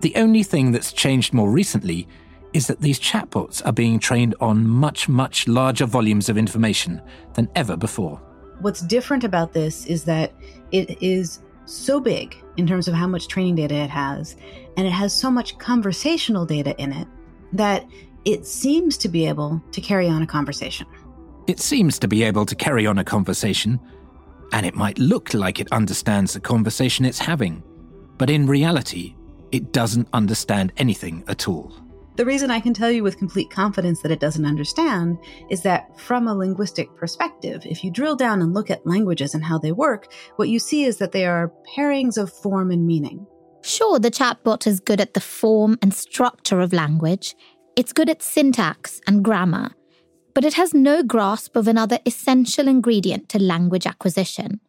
The 0.00 0.14
only 0.16 0.42
thing 0.42 0.72
that's 0.72 0.92
changed 0.92 1.34
more 1.34 1.50
recently 1.50 2.08
is 2.52 2.66
that 2.66 2.80
these 2.80 2.98
chatbots 2.98 3.64
are 3.64 3.72
being 3.72 3.98
trained 3.98 4.34
on 4.40 4.66
much, 4.66 5.08
much 5.08 5.46
larger 5.46 5.86
volumes 5.86 6.28
of 6.28 6.38
information 6.38 7.00
than 7.34 7.48
ever 7.54 7.76
before. 7.76 8.20
What's 8.60 8.80
different 8.80 9.24
about 9.24 9.52
this 9.52 9.86
is 9.86 10.04
that 10.04 10.32
it 10.72 11.02
is 11.02 11.40
so 11.64 12.00
big 12.00 12.36
in 12.56 12.66
terms 12.66 12.88
of 12.88 12.94
how 12.94 13.06
much 13.06 13.28
training 13.28 13.54
data 13.54 13.74
it 13.74 13.90
has, 13.90 14.36
and 14.76 14.86
it 14.86 14.92
has 14.92 15.14
so 15.14 15.30
much 15.30 15.58
conversational 15.58 16.44
data 16.44 16.76
in 16.78 16.92
it 16.92 17.06
that 17.52 17.86
it 18.24 18.46
seems 18.46 18.96
to 18.98 19.08
be 19.08 19.26
able 19.26 19.62
to 19.72 19.80
carry 19.80 20.08
on 20.08 20.22
a 20.22 20.26
conversation. 20.26 20.86
It 21.46 21.60
seems 21.60 21.98
to 22.00 22.08
be 22.08 22.22
able 22.22 22.46
to 22.46 22.54
carry 22.54 22.86
on 22.86 22.98
a 22.98 23.04
conversation, 23.04 23.80
and 24.52 24.66
it 24.66 24.74
might 24.74 24.98
look 24.98 25.34
like 25.34 25.60
it 25.60 25.72
understands 25.72 26.34
the 26.34 26.40
conversation 26.40 27.04
it's 27.04 27.18
having, 27.18 27.62
but 28.18 28.30
in 28.30 28.46
reality, 28.46 29.14
it 29.52 29.72
doesn't 29.72 30.08
understand 30.12 30.72
anything 30.76 31.24
at 31.28 31.48
all. 31.48 31.74
The 32.16 32.26
reason 32.26 32.50
I 32.50 32.60
can 32.60 32.74
tell 32.74 32.90
you 32.90 33.02
with 33.02 33.16
complete 33.16 33.50
confidence 33.50 34.02
that 34.02 34.12
it 34.12 34.20
doesn't 34.20 34.44
understand 34.44 35.18
is 35.48 35.62
that, 35.62 35.98
from 35.98 36.28
a 36.28 36.34
linguistic 36.34 36.94
perspective, 36.96 37.62
if 37.64 37.82
you 37.82 37.90
drill 37.90 38.14
down 38.14 38.42
and 38.42 38.52
look 38.52 38.70
at 38.70 38.86
languages 38.86 39.34
and 39.34 39.42
how 39.42 39.58
they 39.58 39.72
work, 39.72 40.12
what 40.36 40.50
you 40.50 40.58
see 40.58 40.84
is 40.84 40.98
that 40.98 41.12
they 41.12 41.24
are 41.24 41.52
pairings 41.74 42.18
of 42.18 42.30
form 42.30 42.70
and 42.70 42.86
meaning. 42.86 43.26
Sure, 43.62 43.98
the 43.98 44.10
chatbot 44.10 44.66
is 44.66 44.80
good 44.80 45.00
at 45.00 45.14
the 45.14 45.20
form 45.20 45.78
and 45.80 45.94
structure 45.94 46.60
of 46.60 46.72
language. 46.72 47.34
It's 47.76 47.92
good 47.92 48.10
at 48.10 48.22
syntax 48.22 49.00
and 49.06 49.24
grammar, 49.24 49.70
but 50.34 50.44
it 50.44 50.54
has 50.54 50.74
no 50.74 51.02
grasp 51.02 51.56
of 51.56 51.68
another 51.68 51.98
essential 52.04 52.68
ingredient 52.68 53.28
to 53.30 53.38
language 53.38 53.86
acquisition 53.86 54.60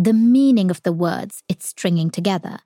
the 0.00 0.12
meaning 0.12 0.70
of 0.70 0.80
the 0.84 0.92
words 0.92 1.42
it's 1.48 1.66
stringing 1.66 2.08
together. 2.08 2.60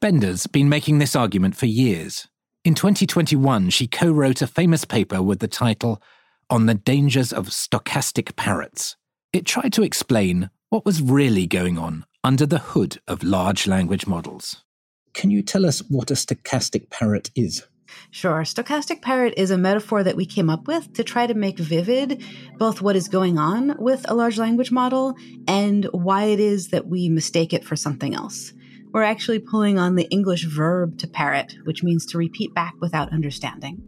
Bender's 0.00 0.48
been 0.48 0.68
making 0.68 0.98
this 0.98 1.14
argument 1.14 1.56
for 1.56 1.66
years. 1.66 2.26
In 2.64 2.74
2021, 2.74 3.70
she 3.70 3.86
co 3.86 4.10
wrote 4.10 4.42
a 4.42 4.48
famous 4.48 4.84
paper 4.84 5.22
with 5.22 5.38
the 5.38 5.46
title 5.46 6.02
On 6.50 6.66
the 6.66 6.74
Dangers 6.74 7.32
of 7.32 7.50
Stochastic 7.50 8.34
Parrots. 8.34 8.96
It 9.32 9.46
tried 9.46 9.72
to 9.74 9.84
explain 9.84 10.50
what 10.68 10.84
was 10.84 11.00
really 11.00 11.46
going 11.46 11.78
on 11.78 12.04
under 12.24 12.44
the 12.44 12.58
hood 12.58 12.98
of 13.06 13.22
large 13.22 13.68
language 13.68 14.08
models. 14.08 14.64
Can 15.12 15.30
you 15.30 15.42
tell 15.42 15.64
us 15.64 15.78
what 15.88 16.10
a 16.10 16.14
stochastic 16.14 16.90
parrot 16.90 17.30
is? 17.36 17.64
Sure. 18.10 18.42
Stochastic 18.42 19.02
parrot 19.02 19.34
is 19.36 19.50
a 19.50 19.58
metaphor 19.58 20.02
that 20.02 20.16
we 20.16 20.26
came 20.26 20.48
up 20.48 20.66
with 20.66 20.92
to 20.94 21.04
try 21.04 21.26
to 21.26 21.34
make 21.34 21.58
vivid 21.58 22.22
both 22.58 22.80
what 22.80 22.96
is 22.96 23.08
going 23.08 23.38
on 23.38 23.76
with 23.78 24.08
a 24.08 24.14
large 24.14 24.38
language 24.38 24.70
model 24.70 25.16
and 25.46 25.84
why 25.86 26.24
it 26.24 26.40
is 26.40 26.68
that 26.68 26.86
we 26.86 27.08
mistake 27.08 27.52
it 27.52 27.64
for 27.64 27.76
something 27.76 28.14
else. 28.14 28.52
We're 28.92 29.02
actually 29.02 29.40
pulling 29.40 29.78
on 29.78 29.96
the 29.96 30.08
English 30.10 30.44
verb 30.44 30.98
to 30.98 31.08
parrot, 31.08 31.56
which 31.64 31.82
means 31.82 32.06
to 32.06 32.18
repeat 32.18 32.54
back 32.54 32.74
without 32.80 33.12
understanding. 33.12 33.82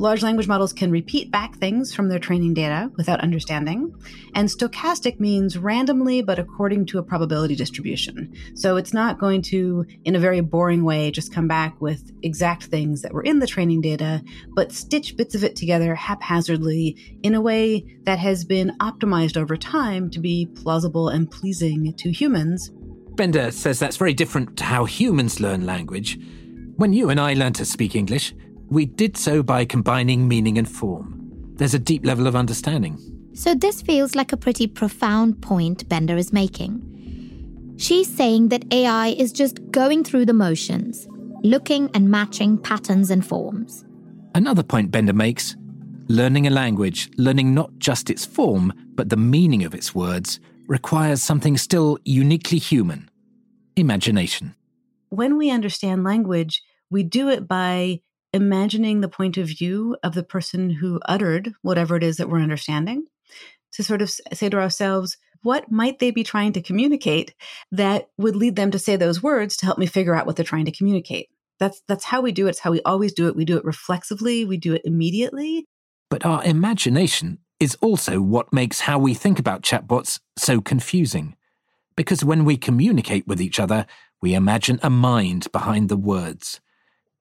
Large 0.00 0.22
language 0.22 0.46
models 0.46 0.72
can 0.72 0.92
repeat 0.92 1.32
back 1.32 1.56
things 1.56 1.92
from 1.92 2.08
their 2.08 2.20
training 2.20 2.54
data 2.54 2.88
without 2.96 3.20
understanding. 3.20 3.92
And 4.32 4.48
stochastic 4.48 5.18
means 5.18 5.58
randomly, 5.58 6.22
but 6.22 6.38
according 6.38 6.86
to 6.86 6.98
a 6.98 7.02
probability 7.02 7.56
distribution. 7.56 8.32
So 8.54 8.76
it's 8.76 8.94
not 8.94 9.18
going 9.18 9.42
to, 9.42 9.84
in 10.04 10.14
a 10.14 10.20
very 10.20 10.40
boring 10.40 10.84
way, 10.84 11.10
just 11.10 11.34
come 11.34 11.48
back 11.48 11.80
with 11.80 12.12
exact 12.22 12.66
things 12.66 13.02
that 13.02 13.12
were 13.12 13.24
in 13.24 13.40
the 13.40 13.46
training 13.48 13.80
data, 13.80 14.22
but 14.50 14.70
stitch 14.70 15.16
bits 15.16 15.34
of 15.34 15.42
it 15.42 15.56
together 15.56 15.96
haphazardly 15.96 17.18
in 17.24 17.34
a 17.34 17.40
way 17.40 17.84
that 18.04 18.20
has 18.20 18.44
been 18.44 18.76
optimized 18.78 19.36
over 19.36 19.56
time 19.56 20.10
to 20.10 20.20
be 20.20 20.46
plausible 20.46 21.08
and 21.08 21.28
pleasing 21.28 21.92
to 21.94 22.12
humans. 22.12 22.70
Bender 23.16 23.50
says 23.50 23.80
that's 23.80 23.96
very 23.96 24.14
different 24.14 24.56
to 24.58 24.64
how 24.64 24.84
humans 24.84 25.40
learn 25.40 25.66
language. 25.66 26.20
When 26.76 26.92
you 26.92 27.10
and 27.10 27.18
I 27.18 27.34
learn 27.34 27.54
to 27.54 27.64
speak 27.64 27.96
English, 27.96 28.32
we 28.70 28.86
did 28.86 29.16
so 29.16 29.42
by 29.42 29.64
combining 29.64 30.28
meaning 30.28 30.58
and 30.58 30.68
form. 30.68 31.30
There's 31.54 31.74
a 31.74 31.78
deep 31.78 32.04
level 32.04 32.26
of 32.26 32.36
understanding. 32.36 32.98
So, 33.34 33.54
this 33.54 33.82
feels 33.82 34.14
like 34.14 34.32
a 34.32 34.36
pretty 34.36 34.66
profound 34.66 35.40
point 35.40 35.88
Bender 35.88 36.16
is 36.16 36.32
making. 36.32 36.84
She's 37.76 38.12
saying 38.12 38.48
that 38.48 38.64
AI 38.72 39.08
is 39.08 39.32
just 39.32 39.70
going 39.70 40.02
through 40.02 40.26
the 40.26 40.32
motions, 40.32 41.06
looking 41.44 41.90
and 41.94 42.10
matching 42.10 42.58
patterns 42.58 43.10
and 43.10 43.24
forms. 43.24 43.84
Another 44.34 44.62
point 44.62 44.90
Bender 44.90 45.12
makes 45.12 45.56
learning 46.08 46.46
a 46.46 46.50
language, 46.50 47.10
learning 47.16 47.54
not 47.54 47.70
just 47.78 48.10
its 48.10 48.24
form, 48.24 48.72
but 48.94 49.10
the 49.10 49.16
meaning 49.16 49.64
of 49.64 49.74
its 49.74 49.94
words, 49.94 50.40
requires 50.66 51.22
something 51.22 51.56
still 51.56 51.98
uniquely 52.04 52.58
human 52.58 53.08
imagination. 53.76 54.54
When 55.10 55.36
we 55.36 55.50
understand 55.50 56.04
language, 56.04 56.62
we 56.90 57.02
do 57.02 57.28
it 57.28 57.46
by 57.46 58.00
imagining 58.32 59.00
the 59.00 59.08
point 59.08 59.36
of 59.36 59.48
view 59.48 59.96
of 60.02 60.14
the 60.14 60.22
person 60.22 60.70
who 60.70 61.00
uttered 61.06 61.52
whatever 61.62 61.96
it 61.96 62.02
is 62.02 62.16
that 62.16 62.28
we're 62.28 62.40
understanding, 62.40 63.06
to 63.72 63.82
sort 63.82 64.02
of 64.02 64.10
say 64.10 64.48
to 64.48 64.58
ourselves, 64.58 65.16
what 65.42 65.70
might 65.70 65.98
they 65.98 66.10
be 66.10 66.24
trying 66.24 66.52
to 66.52 66.62
communicate 66.62 67.34
that 67.70 68.08
would 68.18 68.36
lead 68.36 68.56
them 68.56 68.70
to 68.70 68.78
say 68.78 68.96
those 68.96 69.22
words 69.22 69.56
to 69.56 69.66
help 69.66 69.78
me 69.78 69.86
figure 69.86 70.14
out 70.14 70.26
what 70.26 70.36
they're 70.36 70.44
trying 70.44 70.64
to 70.64 70.72
communicate? 70.72 71.28
That's 71.60 71.82
that's 71.88 72.04
how 72.04 72.20
we 72.20 72.32
do 72.32 72.46
it. 72.46 72.50
It's 72.50 72.60
how 72.60 72.70
we 72.70 72.82
always 72.82 73.12
do 73.12 73.28
it. 73.28 73.36
We 73.36 73.44
do 73.44 73.56
it 73.56 73.64
reflexively, 73.64 74.44
we 74.44 74.56
do 74.56 74.74
it 74.74 74.82
immediately. 74.84 75.66
But 76.10 76.24
our 76.24 76.42
imagination 76.44 77.38
is 77.60 77.76
also 77.80 78.20
what 78.20 78.52
makes 78.52 78.80
how 78.80 78.98
we 78.98 79.14
think 79.14 79.38
about 79.38 79.62
chatbots 79.62 80.20
so 80.36 80.60
confusing. 80.60 81.36
Because 81.96 82.24
when 82.24 82.44
we 82.44 82.56
communicate 82.56 83.26
with 83.26 83.40
each 83.40 83.58
other, 83.58 83.86
we 84.22 84.34
imagine 84.34 84.78
a 84.82 84.90
mind 84.90 85.50
behind 85.52 85.88
the 85.88 85.96
words 85.96 86.60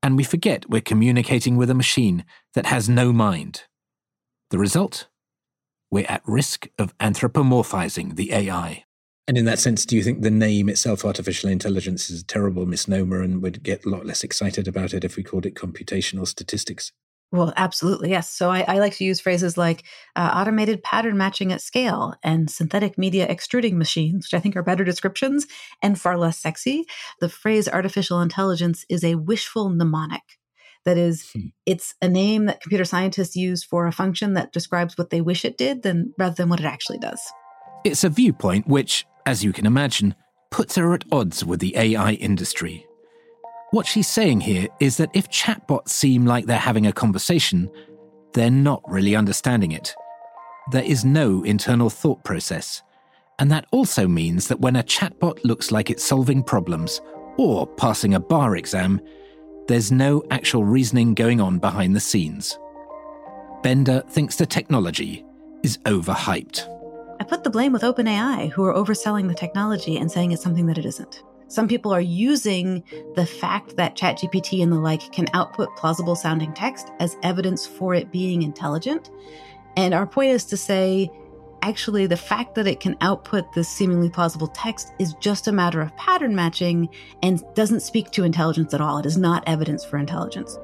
and 0.02 0.18
we 0.18 0.24
forget 0.24 0.70
we're 0.70 0.82
communicating 0.82 1.58
with 1.58 1.70
a 1.70 1.76
machine 1.76 2.26
that 2.54 2.68
has 2.68 2.88
no 2.88 3.12
mind. 3.12 3.64
The 4.50 4.58
result? 4.58 5.08
We're 5.92 6.06
at 6.10 6.22
risk 6.26 6.68
of 6.78 6.98
anthropomorphizing 6.98 8.16
the 8.16 8.34
AI. 8.34 8.86
And 9.28 9.38
in 9.38 9.46
that 9.46 9.60
sense, 9.60 9.86
do 9.86 9.98
you 9.98 10.04
think 10.04 10.22
the 10.22 10.32
name 10.32 10.70
itself, 10.70 11.04
artificial 11.04 11.50
intelligence, 11.50 12.10
is 12.10 12.22
a 12.22 12.26
terrible 12.26 12.66
misnomer 12.66 13.22
and 13.22 13.42
would 13.42 13.62
get 13.62 13.86
a 13.86 13.90
lot 13.90 14.06
less 14.06 14.24
excited 14.24 14.68
about 14.68 14.94
it 14.94 15.04
if 15.04 15.18
we 15.18 15.24
called 15.24 15.46
it 15.46 15.56
computational 15.56 16.26
statistics? 16.26 16.94
Well, 17.32 17.54
absolutely, 17.58 18.12
yes. 18.12 18.30
So 18.30 18.50
I, 18.50 18.62
I 18.62 18.80
like 18.80 18.96
to 18.98 19.04
use 19.04 19.20
phrases 19.20 19.58
like 19.58 19.84
uh, 20.16 20.32
automated 20.34 20.82
pattern 20.82 21.18
matching 21.18 21.52
at 21.52 21.62
scale 21.62 22.14
and 22.24 22.50
synthetic 22.50 22.98
media 22.98 23.28
extruding 23.28 23.78
machines, 23.78 24.26
which 24.26 24.34
I 24.34 24.42
think 24.42 24.56
are 24.56 24.64
better 24.64 24.86
descriptions 24.86 25.46
and 25.82 26.00
far 26.00 26.18
less 26.18 26.38
sexy. 26.38 26.86
The 27.20 27.28
phrase 27.28 27.68
artificial 27.68 28.22
intelligence 28.22 28.86
is 28.88 29.04
a 29.04 29.16
wishful 29.16 29.70
mnemonic. 29.70 30.22
That 30.86 30.98
is, 30.98 31.30
hmm. 31.32 31.48
it's 31.66 31.96
a 32.02 32.08
name 32.08 32.46
that 32.46 32.62
computer 32.62 32.86
scientists 32.86 33.36
use 33.36 33.62
for 33.62 33.88
a 33.88 33.92
function 33.92 34.34
that 34.36 34.54
describes 34.54 34.98
what 34.98 35.10
they 35.10 35.20
wish 35.20 35.44
it 35.44 35.58
did 35.58 35.84
than, 35.84 36.14
rather 36.18 36.36
than 36.36 36.48
what 36.48 36.62
it 36.62 36.66
actually 36.66 37.00
does. 37.00 37.20
It's 37.84 38.06
a 38.06 38.10
viewpoint 38.10 38.68
which, 38.68 39.06
as 39.26 39.44
you 39.44 39.52
can 39.52 39.66
imagine, 39.66 40.16
puts 40.50 40.76
her 40.76 40.94
at 40.94 41.04
odds 41.12 41.44
with 41.44 41.60
the 41.60 41.76
AI 41.76 42.14
industry. 42.14 42.86
What 43.72 43.86
she's 43.86 44.08
saying 44.08 44.42
here 44.42 44.68
is 44.80 44.96
that 44.96 45.10
if 45.14 45.30
chatbots 45.30 45.90
seem 45.90 46.26
like 46.26 46.46
they're 46.46 46.58
having 46.58 46.88
a 46.88 46.94
conversation, 46.94 47.70
they're 48.34 48.50
not 48.50 48.82
really 48.88 49.14
understanding 49.14 49.74
it. 49.74 49.94
There 50.72 50.84
is 50.84 51.04
no 51.04 51.44
internal 51.44 51.90
thought 51.90 52.24
process. 52.24 52.82
And 53.40 53.52
that 53.52 53.66
also 53.72 54.08
means 54.08 54.48
that 54.48 54.62
when 54.62 54.78
a 54.78 54.84
chatbot 54.84 55.44
looks 55.44 55.70
like 55.70 55.90
it's 55.90 56.04
solving 56.04 56.44
problems 56.44 57.02
or 57.38 57.68
passing 57.68 58.14
a 58.14 58.22
bar 58.22 58.56
exam, 58.56 59.02
there's 59.68 59.92
no 59.92 60.24
actual 60.32 60.64
reasoning 60.64 61.14
going 61.14 61.42
on 61.42 61.60
behind 61.60 61.94
the 61.94 62.00
scenes. 62.00 62.58
Bender 63.64 64.02
thinks 64.10 64.38
the 64.38 64.46
technology 64.46 65.26
is 65.62 65.78
overhyped. 65.80 66.74
I 67.20 67.26
put 67.26 67.44
the 67.44 67.50
blame 67.50 67.74
with 67.74 67.82
OpenAI, 67.82 68.50
who 68.50 68.64
are 68.64 68.74
overselling 68.74 69.28
the 69.28 69.34
technology 69.34 69.98
and 69.98 70.10
saying 70.10 70.32
it's 70.32 70.42
something 70.42 70.68
that 70.68 70.78
it 70.78 70.86
isn't. 70.86 71.22
Some 71.50 71.68
people 71.68 71.94
are 71.94 72.02
using 72.02 72.84
the 73.16 73.26
fact 73.26 73.78
that 73.78 73.96
ChatGPT 73.96 74.62
and 74.62 74.72
the 74.72 74.78
like 74.78 75.12
can 75.14 75.28
output 75.34 75.76
plausible 75.78 76.16
sounding 76.16 76.54
text 76.54 76.92
as 77.00 77.16
evidence 77.24 77.66
for 77.66 77.94
it 77.94 78.12
being 78.12 78.42
intelligent. 78.42 79.10
And 79.78 79.94
our 79.94 80.06
point 80.06 80.32
is 80.32 80.44
to 80.46 80.58
say, 80.58 81.10
actually, 81.62 82.06
the 82.06 82.18
fact 82.18 82.56
that 82.56 82.68
it 82.68 82.80
can 82.80 82.98
output 83.00 83.54
this 83.54 83.70
seemingly 83.70 84.10
plausible 84.10 84.48
text 84.50 84.92
is 85.00 85.14
just 85.22 85.48
a 85.48 85.52
matter 85.52 85.82
of 85.82 85.96
pattern 85.96 86.36
matching 86.36 86.90
and 87.24 87.42
doesn't 87.54 87.82
speak 87.82 88.12
to 88.12 88.24
intelligence 88.24 88.74
at 88.74 88.82
all. 88.82 88.98
It 88.98 89.06
is 89.06 89.18
not 89.18 89.44
evidence 89.48 89.86
for 89.86 89.98
intelligence. 89.98 90.58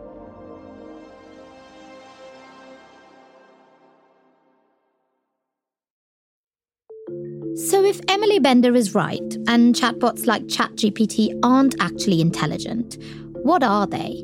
Emily 8.23 8.39
Bender 8.39 8.73
is 8.73 8.95
right 8.95 9.35
and 9.49 9.75
chatbots 9.75 10.25
like 10.25 10.43
ChatGPT 10.43 11.37
aren't 11.43 11.75
actually 11.81 12.21
intelligent, 12.21 12.97
what 13.43 13.63
are 13.63 13.85
they? 13.85 14.23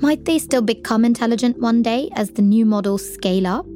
Might 0.00 0.24
they 0.24 0.38
still 0.38 0.62
become 0.62 1.04
intelligent 1.04 1.58
one 1.60 1.82
day 1.82 2.08
as 2.14 2.30
the 2.30 2.40
new 2.40 2.64
models 2.64 3.06
scale 3.06 3.46
up? 3.46 3.66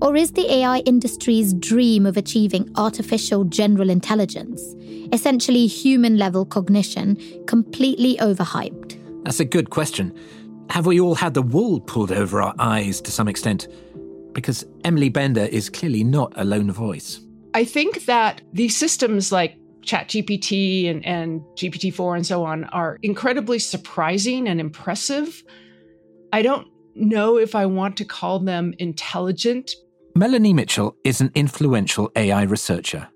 Or 0.00 0.14
is 0.14 0.30
the 0.30 0.48
AI 0.48 0.78
industry's 0.86 1.54
dream 1.54 2.06
of 2.06 2.16
achieving 2.16 2.70
artificial 2.76 3.42
general 3.42 3.90
intelligence, 3.90 4.62
essentially 5.12 5.66
human 5.66 6.16
level 6.16 6.46
cognition, 6.46 7.18
completely 7.48 8.16
overhyped? 8.18 9.24
That's 9.24 9.40
a 9.40 9.44
good 9.44 9.70
question. 9.70 10.16
Have 10.70 10.86
we 10.86 11.00
all 11.00 11.16
had 11.16 11.34
the 11.34 11.42
wool 11.42 11.80
pulled 11.80 12.12
over 12.12 12.40
our 12.40 12.54
eyes 12.60 13.00
to 13.00 13.10
some 13.10 13.26
extent? 13.26 13.66
Because 14.34 14.64
Emily 14.84 15.08
Bender 15.08 15.46
is 15.46 15.68
clearly 15.68 16.04
not 16.04 16.32
a 16.36 16.44
lone 16.44 16.70
voice. 16.70 17.23
I 17.54 17.64
think 17.64 18.06
that 18.06 18.42
these 18.52 18.76
systems 18.76 19.30
like 19.30 19.56
ChatGPT 19.82 20.90
and, 20.90 21.06
and 21.06 21.40
GPT-4 21.56 22.16
and 22.16 22.26
so 22.26 22.44
on 22.44 22.64
are 22.64 22.98
incredibly 23.02 23.60
surprising 23.60 24.48
and 24.48 24.60
impressive. 24.60 25.40
I 26.32 26.42
don't 26.42 26.66
know 26.96 27.38
if 27.38 27.54
I 27.54 27.66
want 27.66 27.96
to 27.98 28.04
call 28.04 28.40
them 28.40 28.74
intelligent. 28.78 29.70
Melanie 30.16 30.52
Mitchell 30.52 30.96
is 31.04 31.20
an 31.20 31.30
influential 31.36 32.10
AI 32.16 32.42
researcher. 32.42 33.08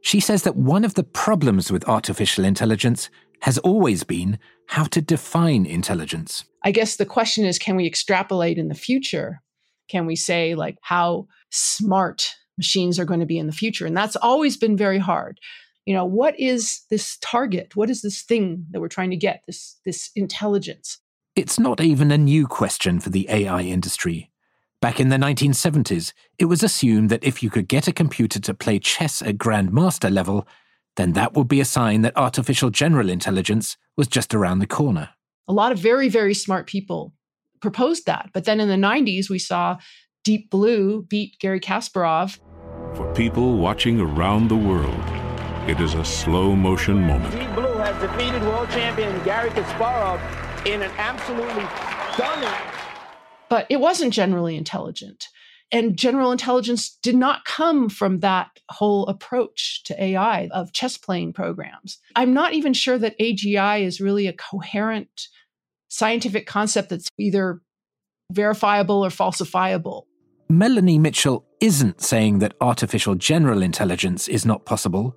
She 0.00 0.20
says 0.20 0.42
that 0.44 0.56
one 0.56 0.84
of 0.84 0.94
the 0.94 1.04
problems 1.04 1.70
with 1.70 1.86
artificial 1.86 2.46
intelligence 2.46 3.10
has 3.40 3.58
always 3.58 4.04
been 4.04 4.38
how 4.68 4.84
to 4.84 5.02
define 5.02 5.66
intelligence. 5.66 6.44
I 6.64 6.70
guess 6.70 6.96
the 6.96 7.06
question 7.06 7.44
is 7.44 7.58
can 7.58 7.76
we 7.76 7.86
extrapolate 7.86 8.56
in 8.56 8.68
the 8.68 8.74
future? 8.74 9.42
Can 9.88 10.06
we 10.06 10.16
say, 10.16 10.54
like, 10.54 10.78
how 10.80 11.26
smart 11.50 12.34
machines 12.56 12.98
are 12.98 13.04
going 13.04 13.20
to 13.20 13.26
be 13.26 13.38
in 13.38 13.46
the 13.46 13.52
future. 13.52 13.86
And 13.86 13.96
that's 13.96 14.16
always 14.16 14.56
been 14.56 14.76
very 14.76 14.98
hard. 14.98 15.40
You 15.86 15.94
know, 15.94 16.04
what 16.04 16.38
is 16.38 16.82
this 16.90 17.18
target? 17.20 17.74
What 17.74 17.90
is 17.90 18.02
this 18.02 18.22
thing 18.22 18.66
that 18.70 18.80
we're 18.80 18.88
trying 18.88 19.10
to 19.10 19.16
get, 19.16 19.42
this, 19.46 19.78
this 19.84 20.10
intelligence? 20.14 20.98
It's 21.34 21.58
not 21.58 21.80
even 21.80 22.10
a 22.12 22.18
new 22.18 22.46
question 22.46 23.00
for 23.00 23.10
the 23.10 23.26
AI 23.28 23.62
industry. 23.62 24.30
Back 24.80 25.00
in 25.00 25.08
the 25.08 25.16
1970s, 25.16 26.12
it 26.38 26.46
was 26.46 26.62
assumed 26.62 27.08
that 27.10 27.24
if 27.24 27.42
you 27.42 27.50
could 27.50 27.68
get 27.68 27.88
a 27.88 27.92
computer 27.92 28.40
to 28.40 28.54
play 28.54 28.78
chess 28.78 29.22
at 29.22 29.38
grandmaster 29.38 30.12
level, 30.12 30.46
then 30.96 31.12
that 31.12 31.34
would 31.34 31.48
be 31.48 31.60
a 31.60 31.64
sign 31.64 32.02
that 32.02 32.16
artificial 32.16 32.70
general 32.70 33.08
intelligence 33.08 33.76
was 33.96 34.08
just 34.08 34.34
around 34.34 34.58
the 34.58 34.66
corner. 34.66 35.10
A 35.48 35.52
lot 35.52 35.72
of 35.72 35.78
very, 35.78 36.08
very 36.08 36.34
smart 36.34 36.66
people 36.66 37.12
proposed 37.60 38.06
that. 38.06 38.30
But 38.34 38.44
then 38.44 38.60
in 38.60 38.68
the 38.68 38.74
90s, 38.74 39.30
we 39.30 39.38
saw 39.38 39.78
Deep 40.24 40.50
Blue 40.50 41.02
beat 41.02 41.36
Gary 41.40 41.58
Kasparov. 41.58 42.38
For 42.94 43.12
people 43.12 43.56
watching 43.56 43.98
around 43.98 44.46
the 44.46 44.56
world, 44.56 45.02
it 45.68 45.80
is 45.80 45.94
a 45.94 46.04
slow 46.04 46.54
motion 46.54 47.00
moment. 47.00 47.34
Deep 47.34 47.52
Blue 47.56 47.74
has 47.78 48.00
defeated 48.00 48.40
world 48.42 48.70
champion 48.70 49.12
Gary 49.24 49.50
Kasparov 49.50 50.20
in 50.64 50.80
an 50.80 50.92
absolutely 50.96 51.64
stunning. 52.14 52.54
But 53.48 53.66
it 53.68 53.80
wasn't 53.80 54.14
generally 54.14 54.56
intelligent. 54.56 55.26
And 55.72 55.96
general 55.96 56.30
intelligence 56.30 56.96
did 57.02 57.16
not 57.16 57.44
come 57.44 57.88
from 57.88 58.20
that 58.20 58.60
whole 58.68 59.06
approach 59.08 59.82
to 59.86 60.00
AI 60.00 60.46
of 60.52 60.72
chess 60.72 60.96
playing 60.96 61.32
programs. 61.32 61.98
I'm 62.14 62.32
not 62.32 62.52
even 62.52 62.74
sure 62.74 62.98
that 62.98 63.18
AGI 63.18 63.82
is 63.82 64.00
really 64.00 64.28
a 64.28 64.32
coherent 64.32 65.28
scientific 65.88 66.46
concept 66.46 66.90
that's 66.90 67.08
either 67.18 67.60
verifiable 68.30 69.04
or 69.04 69.08
falsifiable. 69.08 70.04
Melanie 70.52 70.98
Mitchell 70.98 71.46
isn't 71.60 72.02
saying 72.02 72.40
that 72.40 72.52
artificial 72.60 73.14
general 73.14 73.62
intelligence 73.62 74.28
is 74.28 74.44
not 74.44 74.66
possible. 74.66 75.16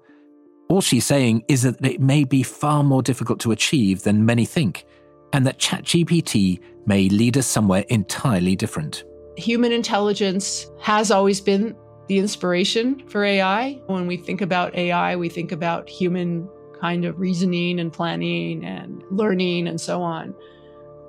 All 0.70 0.80
she's 0.80 1.06
saying 1.06 1.44
is 1.50 1.64
that 1.64 1.86
it 1.86 2.00
may 2.00 2.24
be 2.24 2.42
far 2.42 2.86
more 2.86 3.04
difficult 3.04 3.42
to 3.42 3.52
achieve 3.52 4.04
than 4.04 4.26
many 4.26 4.46
think, 4.46 4.86
and 5.34 5.46
that 5.46 5.60
ChatGPT 5.60 6.62
may 6.86 7.10
lead 7.10 7.38
us 7.38 7.48
somewhere 7.48 7.84
entirely 7.90 8.56
different. 8.56 9.04
Human 9.36 9.74
intelligence 9.74 10.68
has 10.80 11.12
always 11.12 11.42
been 11.42 11.76
the 12.08 12.18
inspiration 12.18 13.06
for 13.10 13.26
AI. 13.26 13.74
When 13.88 14.08
we 14.08 14.16
think 14.16 14.40
about 14.40 14.74
AI, 14.74 15.18
we 15.18 15.28
think 15.28 15.52
about 15.52 15.90
human 15.90 16.48
kind 16.80 17.04
of 17.04 17.20
reasoning 17.20 17.82
and 17.82 17.92
planning 17.92 18.64
and 18.64 19.04
learning 19.12 19.68
and 19.68 19.82
so 19.82 20.02
on. 20.02 20.34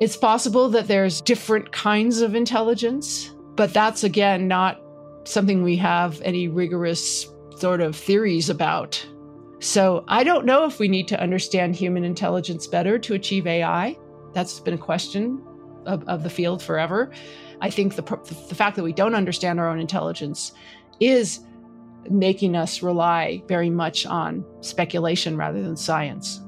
It's 0.00 0.16
possible 0.16 0.68
that 0.70 0.88
there's 0.88 1.20
different 1.20 1.70
kinds 1.70 2.22
of 2.22 2.34
intelligence 2.34 3.30
but 3.56 3.72
that's 3.72 4.04
again 4.04 4.46
not 4.46 4.80
something 5.24 5.62
we 5.62 5.76
have 5.76 6.20
any 6.22 6.48
rigorous 6.48 7.26
sort 7.56 7.80
of 7.80 7.96
theories 7.96 8.48
about. 8.48 9.04
So 9.58 10.04
I 10.06 10.22
don't 10.22 10.44
know 10.44 10.64
if 10.66 10.78
we 10.78 10.88
need 10.88 11.08
to 11.08 11.20
understand 11.20 11.74
human 11.74 12.04
intelligence 12.04 12.66
better 12.66 12.98
to 12.98 13.14
achieve 13.14 13.46
AI. 13.46 13.96
That's 14.34 14.60
been 14.60 14.74
a 14.74 14.78
question 14.78 15.42
of, 15.86 16.06
of 16.08 16.22
the 16.22 16.30
field 16.30 16.62
forever. 16.62 17.10
I 17.60 17.70
think 17.70 17.96
the, 17.96 18.02
the 18.02 18.54
fact 18.54 18.76
that 18.76 18.82
we 18.82 18.92
don't 18.92 19.14
understand 19.14 19.58
our 19.58 19.68
own 19.68 19.80
intelligence 19.80 20.52
is 21.00 21.40
making 22.10 22.54
us 22.54 22.82
rely 22.82 23.42
very 23.48 23.70
much 23.70 24.06
on 24.06 24.44
speculation 24.60 25.36
rather 25.36 25.62
than 25.62 25.76
science. 25.76 26.40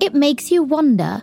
It 0.00 0.14
makes 0.14 0.50
you 0.50 0.62
wonder 0.62 1.22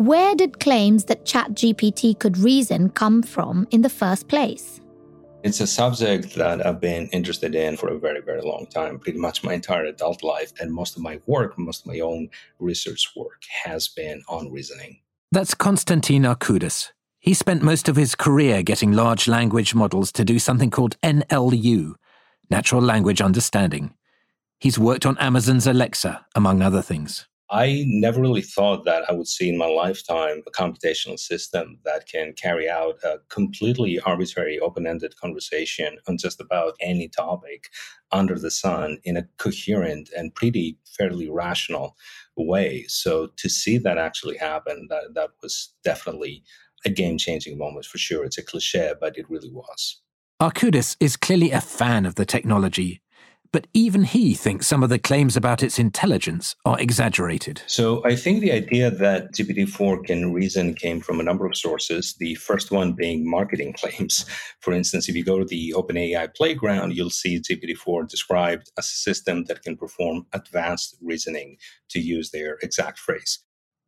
where 0.00 0.34
did 0.34 0.60
claims 0.60 1.04
that 1.04 1.26
ChatGPT 1.26 2.18
could 2.18 2.38
reason 2.38 2.88
come 2.88 3.22
from 3.22 3.68
in 3.70 3.82
the 3.82 3.90
first 3.90 4.28
place? 4.28 4.80
It's 5.44 5.60
a 5.60 5.66
subject 5.66 6.36
that 6.36 6.64
I've 6.64 6.80
been 6.80 7.08
interested 7.08 7.54
in 7.54 7.76
for 7.76 7.90
a 7.90 7.98
very, 7.98 8.22
very 8.22 8.40
long 8.40 8.66
time, 8.70 8.98
pretty 8.98 9.18
much 9.18 9.44
my 9.44 9.52
entire 9.52 9.84
adult 9.84 10.22
life. 10.22 10.52
And 10.58 10.72
most 10.72 10.96
of 10.96 11.02
my 11.02 11.20
work, 11.26 11.58
most 11.58 11.82
of 11.82 11.92
my 11.92 12.00
own 12.00 12.30
research 12.58 13.10
work, 13.14 13.42
has 13.64 13.88
been 13.88 14.22
on 14.26 14.50
reasoning. 14.50 15.00
That's 15.32 15.52
Konstantin 15.52 16.22
Arkoudas. 16.22 16.92
He 17.18 17.34
spent 17.34 17.60
most 17.60 17.86
of 17.86 17.96
his 17.96 18.14
career 18.14 18.62
getting 18.62 18.92
large 18.92 19.28
language 19.28 19.74
models 19.74 20.12
to 20.12 20.24
do 20.24 20.38
something 20.38 20.70
called 20.70 20.98
NLU, 21.02 21.92
Natural 22.48 22.80
Language 22.80 23.20
Understanding. 23.20 23.92
He's 24.58 24.78
worked 24.78 25.04
on 25.04 25.18
Amazon's 25.18 25.66
Alexa, 25.66 26.24
among 26.34 26.62
other 26.62 26.80
things. 26.80 27.26
I 27.52 27.84
never 27.88 28.20
really 28.20 28.42
thought 28.42 28.84
that 28.84 29.10
I 29.10 29.12
would 29.12 29.26
see 29.26 29.48
in 29.48 29.58
my 29.58 29.66
lifetime 29.66 30.42
a 30.46 30.50
computational 30.52 31.18
system 31.18 31.80
that 31.84 32.06
can 32.06 32.32
carry 32.34 32.70
out 32.70 32.98
a 33.02 33.18
completely 33.28 33.98
arbitrary, 34.00 34.60
open 34.60 34.86
ended 34.86 35.16
conversation 35.16 35.98
on 36.06 36.16
just 36.16 36.40
about 36.40 36.74
any 36.80 37.08
topic 37.08 37.68
under 38.12 38.38
the 38.38 38.52
sun 38.52 38.98
in 39.02 39.16
a 39.16 39.26
coherent 39.38 40.10
and 40.16 40.32
pretty 40.32 40.78
fairly 40.96 41.28
rational 41.28 41.96
way. 42.36 42.84
So 42.86 43.30
to 43.38 43.48
see 43.48 43.78
that 43.78 43.98
actually 43.98 44.36
happen, 44.36 44.86
that, 44.88 45.14
that 45.14 45.30
was 45.42 45.74
definitely 45.82 46.44
a 46.84 46.90
game 46.90 47.18
changing 47.18 47.58
moment 47.58 47.84
for 47.84 47.98
sure. 47.98 48.24
It's 48.24 48.38
a 48.38 48.44
cliche, 48.44 48.92
but 49.00 49.18
it 49.18 49.28
really 49.28 49.50
was. 49.50 50.00
Arkoudas 50.40 50.96
is 51.00 51.16
clearly 51.16 51.50
a 51.50 51.60
fan 51.60 52.06
of 52.06 52.14
the 52.14 52.24
technology 52.24 53.02
but 53.52 53.66
even 53.74 54.04
he 54.04 54.34
thinks 54.34 54.66
some 54.66 54.82
of 54.82 54.90
the 54.90 54.98
claims 54.98 55.36
about 55.36 55.62
its 55.62 55.78
intelligence 55.78 56.54
are 56.64 56.78
exaggerated. 56.78 57.62
So 57.66 58.04
I 58.04 58.14
think 58.14 58.40
the 58.40 58.52
idea 58.52 58.90
that 58.90 59.32
GPT-4 59.34 60.04
can 60.04 60.32
reason 60.32 60.74
came 60.74 61.00
from 61.00 61.18
a 61.18 61.24
number 61.24 61.46
of 61.46 61.56
sources. 61.56 62.14
The 62.18 62.36
first 62.36 62.70
one 62.70 62.92
being 62.92 63.28
marketing 63.28 63.72
claims. 63.78 64.24
For 64.60 64.72
instance, 64.72 65.08
if 65.08 65.16
you 65.16 65.24
go 65.24 65.38
to 65.38 65.44
the 65.44 65.74
OpenAI 65.76 66.34
playground, 66.34 66.94
you'll 66.94 67.10
see 67.10 67.40
GPT-4 67.40 68.08
described 68.08 68.70
as 68.78 68.86
a 68.86 68.90
system 68.90 69.44
that 69.44 69.62
can 69.62 69.76
perform 69.76 70.26
advanced 70.32 70.96
reasoning, 71.00 71.56
to 71.88 72.00
use 72.00 72.30
their 72.30 72.58
exact 72.62 72.98
phrase. 72.98 73.40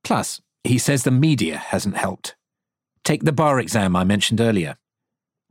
Plus, 0.02 0.40
he 0.64 0.78
says 0.78 1.04
the 1.04 1.10
media 1.10 1.56
hasn't 1.56 1.96
helped. 1.96 2.34
Take 3.04 3.24
the 3.24 3.32
bar 3.32 3.58
exam 3.58 3.96
I 3.96 4.04
mentioned 4.04 4.40
earlier. 4.40 4.76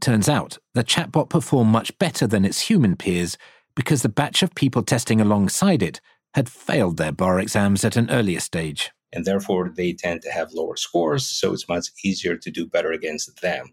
Turns 0.01 0.27
out 0.27 0.57
the 0.73 0.83
chatbot 0.83 1.29
performed 1.29 1.71
much 1.71 1.97
better 1.99 2.27
than 2.27 2.43
its 2.45 2.61
human 2.61 2.95
peers 2.95 3.37
because 3.75 4.01
the 4.01 4.09
batch 4.09 4.43
of 4.43 4.55
people 4.55 4.83
testing 4.83 5.21
alongside 5.21 5.81
it 5.81 6.01
had 6.33 6.49
failed 6.49 6.97
their 6.97 7.11
bar 7.11 7.39
exams 7.39 7.83
at 7.83 7.95
an 7.97 8.09
earlier 8.09 8.39
stage. 8.39 8.91
and 9.13 9.25
therefore 9.25 9.73
they 9.75 9.91
tend 9.91 10.21
to 10.21 10.31
have 10.31 10.53
lower 10.53 10.77
scores, 10.77 11.25
so 11.25 11.53
it's 11.53 11.67
much 11.67 11.87
easier 12.03 12.37
to 12.37 12.49
do 12.49 12.65
better 12.65 12.91
against 12.93 13.41
them. 13.41 13.69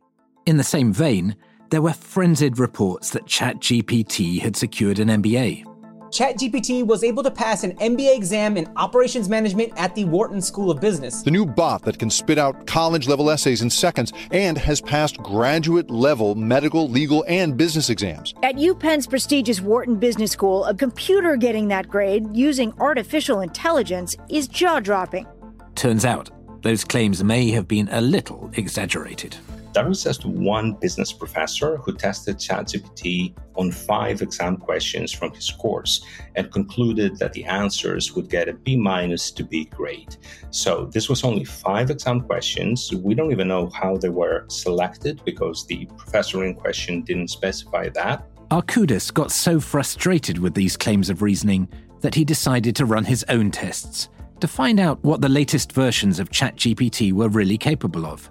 In 0.46 0.56
the 0.56 0.64
same 0.64 0.92
vein, 0.92 1.36
there 1.70 1.82
were 1.82 1.92
frenzied 1.92 2.58
reports 2.58 3.10
that 3.10 3.26
ChatGPT 3.26 4.40
had 4.40 4.56
secured 4.56 4.98
an 4.98 5.08
MBA. 5.08 5.67
ChatGPT 6.10 6.86
was 6.86 7.04
able 7.04 7.22
to 7.22 7.30
pass 7.30 7.64
an 7.64 7.76
MBA 7.76 8.16
exam 8.16 8.56
in 8.56 8.66
operations 8.76 9.28
management 9.28 9.72
at 9.76 9.94
the 9.94 10.06
Wharton 10.06 10.40
School 10.40 10.70
of 10.70 10.80
Business. 10.80 11.22
The 11.22 11.30
new 11.30 11.44
bot 11.44 11.82
that 11.82 11.98
can 11.98 12.08
spit 12.08 12.38
out 12.38 12.66
college 12.66 13.06
level 13.08 13.30
essays 13.30 13.60
in 13.60 13.68
seconds 13.68 14.12
and 14.30 14.56
has 14.56 14.80
passed 14.80 15.18
graduate 15.18 15.90
level 15.90 16.34
medical, 16.34 16.88
legal, 16.88 17.24
and 17.28 17.56
business 17.56 17.90
exams. 17.90 18.34
At 18.42 18.58
UPenn's 18.58 19.06
prestigious 19.06 19.60
Wharton 19.60 19.96
Business 19.96 20.32
School, 20.32 20.64
a 20.64 20.74
computer 20.74 21.36
getting 21.36 21.68
that 21.68 21.88
grade 21.88 22.26
using 22.34 22.72
artificial 22.80 23.40
intelligence 23.40 24.16
is 24.30 24.48
jaw 24.48 24.80
dropping. 24.80 25.26
Turns 25.74 26.04
out, 26.06 26.30
those 26.62 26.84
claims 26.84 27.22
may 27.22 27.50
have 27.50 27.68
been 27.68 27.88
a 27.92 28.00
little 28.00 28.50
exaggerated. 28.54 29.36
That 29.74 29.88
was 29.88 30.02
just 30.02 30.24
one 30.24 30.72
business 30.72 31.12
professor 31.12 31.76
who 31.76 31.94
tested 31.94 32.38
ChatGPT 32.38 33.36
on 33.54 33.70
five 33.70 34.22
exam 34.22 34.56
questions 34.56 35.12
from 35.12 35.32
his 35.32 35.50
course 35.50 36.04
and 36.36 36.50
concluded 36.50 37.18
that 37.18 37.32
the 37.32 37.44
answers 37.44 38.14
would 38.14 38.30
get 38.30 38.48
a 38.48 38.54
B 38.54 38.76
minus 38.76 39.30
to 39.32 39.44
B 39.44 39.66
grade. 39.66 40.16
So 40.50 40.88
this 40.92 41.08
was 41.08 41.24
only 41.24 41.44
five 41.44 41.90
exam 41.90 42.22
questions. 42.22 42.92
We 42.94 43.14
don't 43.14 43.32
even 43.32 43.48
know 43.48 43.68
how 43.70 43.96
they 43.96 44.08
were 44.08 44.46
selected 44.48 45.22
because 45.24 45.66
the 45.66 45.86
professor 45.96 46.44
in 46.44 46.54
question 46.54 47.02
didn't 47.02 47.28
specify 47.28 47.88
that. 47.90 48.26
Arkoudas 48.50 49.12
got 49.12 49.30
so 49.30 49.60
frustrated 49.60 50.38
with 50.38 50.54
these 50.54 50.76
claims 50.76 51.10
of 51.10 51.20
reasoning 51.20 51.68
that 52.00 52.14
he 52.14 52.24
decided 52.24 52.74
to 52.76 52.86
run 52.86 53.04
his 53.04 53.24
own 53.28 53.50
tests 53.50 54.08
to 54.40 54.48
find 54.48 54.80
out 54.80 55.02
what 55.04 55.20
the 55.20 55.28
latest 55.28 55.72
versions 55.72 56.18
of 56.18 56.30
ChatGPT 56.30 57.12
were 57.12 57.28
really 57.28 57.58
capable 57.58 58.06
of. 58.06 58.30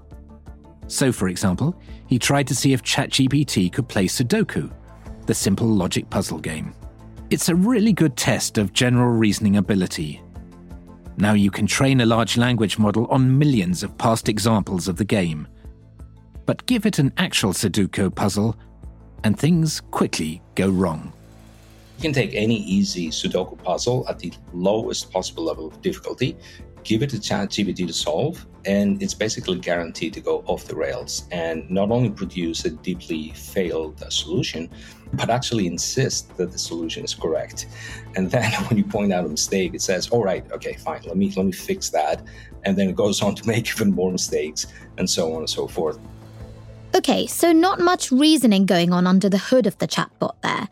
So, 0.88 1.12
for 1.12 1.28
example, 1.28 1.76
he 2.08 2.17
tried 2.17 2.47
to 2.47 2.56
see 2.56 2.73
if 2.73 2.82
ChatGPT 2.82 3.71
could 3.71 3.88
play 3.88 4.06
Sudoku, 4.06 4.71
the 5.26 5.34
simple 5.34 5.67
logic 5.67 6.10
puzzle 6.10 6.39
game. 6.39 6.73
It's 7.30 7.50
a 7.50 7.56
really 7.56 7.91
good 7.91 8.15
test 8.15 8.58
of 8.58 8.71
general 8.71 9.12
reasoning 9.12 9.58
ability. 9.58 10.21
Now 11.17 11.34
you 11.34 11.52
can 11.52 11.67
train 11.67 12.00
a 12.02 12.06
large 12.06 12.38
language 12.38 12.78
model 12.78 13.08
on 13.08 13.38
millions 13.38 13.84
of 13.84 13.97
past 13.97 14.30
examples 14.30 14.88
of 14.88 14.95
the 14.95 15.04
game. 15.04 15.47
But 16.45 16.65
give 16.67 16.86
it 16.86 17.00
an 17.00 17.12
actual 17.17 17.52
Sudoku 17.52 18.13
puzzle, 18.13 18.56
and 19.23 19.38
things 19.38 19.82
quickly 19.91 20.41
go 20.56 20.69
wrong. 20.69 21.12
You 21.97 22.04
can 22.04 22.13
take 22.13 22.36
any 22.36 22.58
easy 22.60 23.10
Sudoku 23.10 23.62
puzzle 23.62 24.06
at 24.08 24.19
the 24.19 24.32
lowest 24.54 25.12
possible 25.12 25.43
level 25.43 25.67
of 25.67 25.82
difficulty 25.82 26.38
give 26.88 27.04
it 27.04 27.10
to 27.10 27.17
ChatGPT 27.17 27.86
to 27.86 27.93
solve, 27.93 28.45
and 28.65 29.04
it's 29.04 29.13
basically 29.13 29.60
guaranteed 29.60 30.13
to 30.13 30.21
go 30.21 30.41
off 30.47 30.63
the 30.65 30.76
rails 30.76 31.28
and 31.32 31.69
not 31.69 31.91
only 31.91 32.10
produce 32.10 32.63
a 32.63 32.69
deeply 32.69 33.34
failed 33.36 34.02
solution, 34.10 34.69
but 35.13 35.30
actually 35.30 35.67
insist 35.67 36.36
that 36.38 36.50
the 36.54 36.58
solution 36.58 37.04
is 37.04 37.13
correct. 37.13 37.67
And 38.15 38.32
then 38.32 38.52
when 38.67 38.78
you 38.78 38.86
point 38.86 39.12
out 39.12 39.26
a 39.26 39.30
mistake, 39.30 39.73
it 39.73 39.82
says, 39.82 40.08
"All 40.08 40.23
right, 40.23 40.50
okay, 40.54 40.73
fine. 40.76 41.02
Let 41.04 41.17
me 41.17 41.32
let 41.36 41.45
me 41.45 41.52
fix 41.52 41.89
that," 41.89 42.21
and 42.63 42.78
then 42.78 42.89
it 42.89 42.95
goes 42.95 43.21
on 43.21 43.36
to 43.36 43.47
make 43.54 43.67
even 43.67 43.91
more 43.91 44.12
mistakes, 44.12 44.67
and 44.97 45.10
so 45.10 45.34
on 45.34 45.39
and 45.39 45.50
so 45.50 45.67
forth. 45.67 46.00
Okay, 46.95 47.28
so 47.28 47.52
not 47.52 47.82
much 47.82 48.12
reasoning 48.13 48.65
going 48.65 48.93
on 48.93 49.06
under 49.06 49.28
the 49.28 49.38
hood 49.50 49.67
of 49.67 49.78
the 49.80 49.88
chatbot 49.88 50.36
there. 50.41 50.69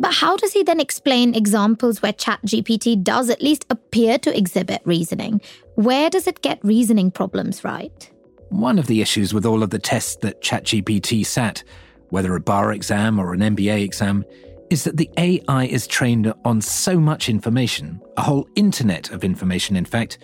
But 0.00 0.14
how 0.14 0.34
does 0.38 0.54
he 0.54 0.62
then 0.62 0.80
explain 0.80 1.34
examples 1.34 2.00
where 2.00 2.14
ChatGPT 2.14 3.04
does 3.04 3.28
at 3.28 3.42
least 3.42 3.66
appear 3.68 4.18
to 4.20 4.34
exhibit 4.36 4.80
reasoning? 4.86 5.42
Where 5.74 6.08
does 6.08 6.26
it 6.26 6.40
get 6.40 6.58
reasoning 6.64 7.10
problems 7.10 7.62
right? 7.64 8.10
One 8.48 8.78
of 8.78 8.86
the 8.86 9.02
issues 9.02 9.34
with 9.34 9.44
all 9.44 9.62
of 9.62 9.68
the 9.68 9.78
tests 9.78 10.16
that 10.22 10.40
ChatGPT 10.40 11.24
sat, 11.26 11.62
whether 12.08 12.34
a 12.34 12.40
bar 12.40 12.72
exam 12.72 13.20
or 13.20 13.34
an 13.34 13.40
MBA 13.40 13.84
exam, 13.84 14.24
is 14.70 14.84
that 14.84 14.96
the 14.96 15.10
AI 15.18 15.66
is 15.66 15.86
trained 15.86 16.32
on 16.46 16.62
so 16.62 16.98
much 16.98 17.28
information, 17.28 18.00
a 18.16 18.22
whole 18.22 18.48
internet 18.56 19.10
of 19.10 19.22
information, 19.22 19.76
in 19.76 19.84
fact, 19.84 20.18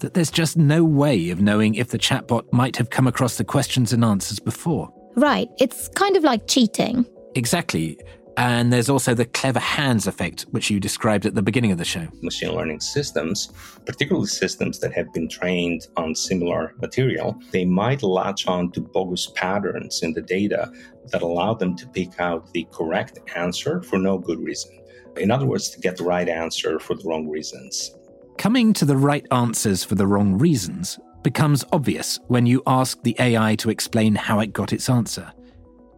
that 0.00 0.12
there's 0.12 0.30
just 0.30 0.58
no 0.58 0.84
way 0.84 1.30
of 1.30 1.40
knowing 1.40 1.76
if 1.76 1.88
the 1.88 1.98
chatbot 1.98 2.44
might 2.52 2.76
have 2.76 2.90
come 2.90 3.06
across 3.06 3.38
the 3.38 3.44
questions 3.44 3.92
and 3.92 4.04
answers 4.04 4.38
before. 4.38 4.92
Right, 5.16 5.48
it's 5.58 5.88
kind 5.88 6.14
of 6.14 6.24
like 6.24 6.46
cheating. 6.46 7.06
Exactly. 7.36 7.98
And 8.36 8.72
there's 8.72 8.88
also 8.88 9.14
the 9.14 9.26
clever 9.26 9.60
Hans 9.60 10.06
effect, 10.06 10.42
which 10.50 10.70
you 10.70 10.80
described 10.80 11.24
at 11.24 11.34
the 11.34 11.42
beginning 11.42 11.70
of 11.72 11.78
the 11.78 11.84
show. 11.84 12.08
Machine 12.20 12.52
learning 12.52 12.80
systems, 12.80 13.52
particularly 13.86 14.26
systems 14.26 14.80
that 14.80 14.92
have 14.92 15.12
been 15.12 15.28
trained 15.28 15.86
on 15.96 16.14
similar 16.14 16.74
material, 16.80 17.40
they 17.52 17.64
might 17.64 18.02
latch 18.02 18.46
on 18.46 18.72
to 18.72 18.80
bogus 18.80 19.30
patterns 19.34 20.02
in 20.02 20.12
the 20.12 20.22
data 20.22 20.72
that 21.12 21.22
allow 21.22 21.54
them 21.54 21.76
to 21.76 21.86
pick 21.88 22.18
out 22.18 22.52
the 22.52 22.66
correct 22.72 23.18
answer 23.36 23.82
for 23.82 23.98
no 23.98 24.18
good 24.18 24.40
reason. 24.40 24.78
In 25.16 25.30
other 25.30 25.46
words, 25.46 25.70
to 25.70 25.80
get 25.80 25.96
the 25.96 26.04
right 26.04 26.28
answer 26.28 26.80
for 26.80 26.94
the 26.94 27.04
wrong 27.04 27.28
reasons. 27.28 27.94
Coming 28.36 28.72
to 28.74 28.84
the 28.84 28.96
right 28.96 29.26
answers 29.30 29.84
for 29.84 29.94
the 29.94 30.08
wrong 30.08 30.36
reasons 30.38 30.98
becomes 31.22 31.64
obvious 31.72 32.18
when 32.26 32.46
you 32.46 32.62
ask 32.66 33.00
the 33.02 33.16
AI 33.20 33.54
to 33.56 33.70
explain 33.70 34.16
how 34.16 34.40
it 34.40 34.52
got 34.52 34.72
its 34.72 34.90
answer. 34.90 35.32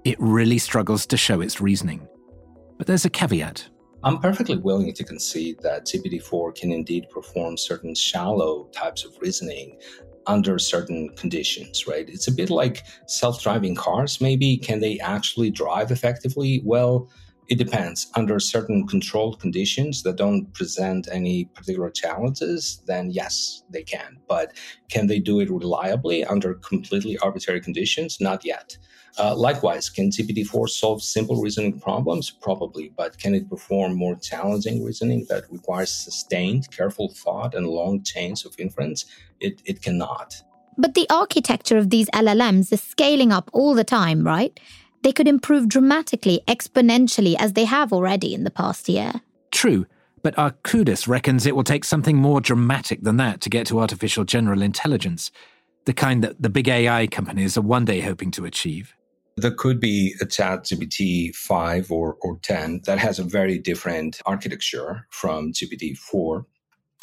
It 0.04 0.16
really 0.20 0.58
struggles 0.58 1.06
to 1.06 1.16
show 1.16 1.40
its 1.40 1.60
reasoning. 1.60 2.06
But 2.76 2.86
there's 2.86 3.04
a 3.04 3.10
caveat. 3.10 3.68
I'm 4.04 4.18
perfectly 4.18 4.56
willing 4.56 4.92
to 4.92 5.04
concede 5.04 5.58
that 5.62 5.86
GPT-4 5.86 6.54
can 6.54 6.70
indeed 6.70 7.08
perform 7.10 7.56
certain 7.56 7.94
shallow 7.94 8.68
types 8.72 9.04
of 9.04 9.16
reasoning 9.20 9.80
under 10.26 10.58
certain 10.58 11.08
conditions, 11.16 11.86
right? 11.86 12.08
It's 12.08 12.28
a 12.28 12.32
bit 12.32 12.50
like 12.50 12.82
self-driving 13.06 13.74
cars 13.76 14.20
maybe. 14.20 14.56
Can 14.56 14.80
they 14.80 14.98
actually 15.00 15.50
drive 15.50 15.90
effectively? 15.90 16.62
Well, 16.64 17.08
it 17.48 17.58
depends. 17.58 18.10
Under 18.14 18.40
certain 18.40 18.86
controlled 18.86 19.40
conditions 19.40 20.02
that 20.02 20.16
don't 20.16 20.52
present 20.52 21.08
any 21.10 21.44
particular 21.46 21.90
challenges, 21.90 22.82
then 22.86 23.10
yes, 23.10 23.62
they 23.70 23.82
can. 23.82 24.18
But 24.28 24.56
can 24.88 25.06
they 25.06 25.20
do 25.20 25.40
it 25.40 25.50
reliably 25.50 26.24
under 26.24 26.54
completely 26.54 27.16
arbitrary 27.18 27.60
conditions? 27.60 28.20
Not 28.20 28.44
yet. 28.44 28.76
Uh, 29.18 29.34
likewise, 29.34 29.88
can 29.88 30.10
GPT-4 30.10 30.68
solve 30.68 31.02
simple 31.02 31.40
reasoning 31.40 31.80
problems? 31.80 32.30
Probably, 32.30 32.92
but 32.96 33.18
can 33.18 33.34
it 33.34 33.48
perform 33.48 33.94
more 33.94 34.16
challenging 34.16 34.84
reasoning 34.84 35.24
that 35.30 35.44
requires 35.50 35.90
sustained, 35.90 36.70
careful 36.70 37.08
thought 37.08 37.54
and 37.54 37.66
long 37.66 38.02
chains 38.02 38.44
of 38.44 38.54
inference? 38.58 39.06
It, 39.40 39.62
it 39.64 39.80
cannot. 39.80 40.42
But 40.76 40.94
the 40.94 41.08
architecture 41.08 41.78
of 41.78 41.88
these 41.88 42.10
LLMs 42.10 42.70
is 42.72 42.82
scaling 42.82 43.32
up 43.32 43.48
all 43.54 43.74
the 43.74 43.84
time, 43.84 44.26
right? 44.26 44.58
They 45.06 45.12
could 45.12 45.28
improve 45.28 45.68
dramatically, 45.68 46.40
exponentially, 46.48 47.36
as 47.38 47.52
they 47.52 47.64
have 47.64 47.92
already 47.92 48.34
in 48.34 48.42
the 48.42 48.50
past 48.50 48.88
year. 48.88 49.12
True, 49.52 49.86
but 50.24 50.34
Arkoudas 50.34 51.06
reckons 51.06 51.46
it 51.46 51.54
will 51.54 51.62
take 51.62 51.84
something 51.84 52.16
more 52.16 52.40
dramatic 52.40 53.02
than 53.02 53.16
that 53.18 53.40
to 53.42 53.48
get 53.48 53.68
to 53.68 53.78
artificial 53.78 54.24
general 54.24 54.62
intelligence, 54.62 55.30
the 55.84 55.92
kind 55.92 56.24
that 56.24 56.42
the 56.42 56.50
big 56.50 56.66
AI 56.66 57.06
companies 57.06 57.56
are 57.56 57.60
one 57.60 57.84
day 57.84 58.00
hoping 58.00 58.32
to 58.32 58.46
achieve. 58.46 58.96
There 59.36 59.52
could 59.52 59.78
be 59.78 60.16
a 60.20 60.26
ChatGPT 60.26 61.36
5 61.36 61.92
or, 61.92 62.16
or 62.22 62.40
10 62.42 62.80
that 62.86 62.98
has 62.98 63.20
a 63.20 63.22
very 63.22 63.58
different 63.58 64.20
architecture 64.26 65.06
from 65.10 65.52
GPT 65.52 65.96
4. 65.96 66.44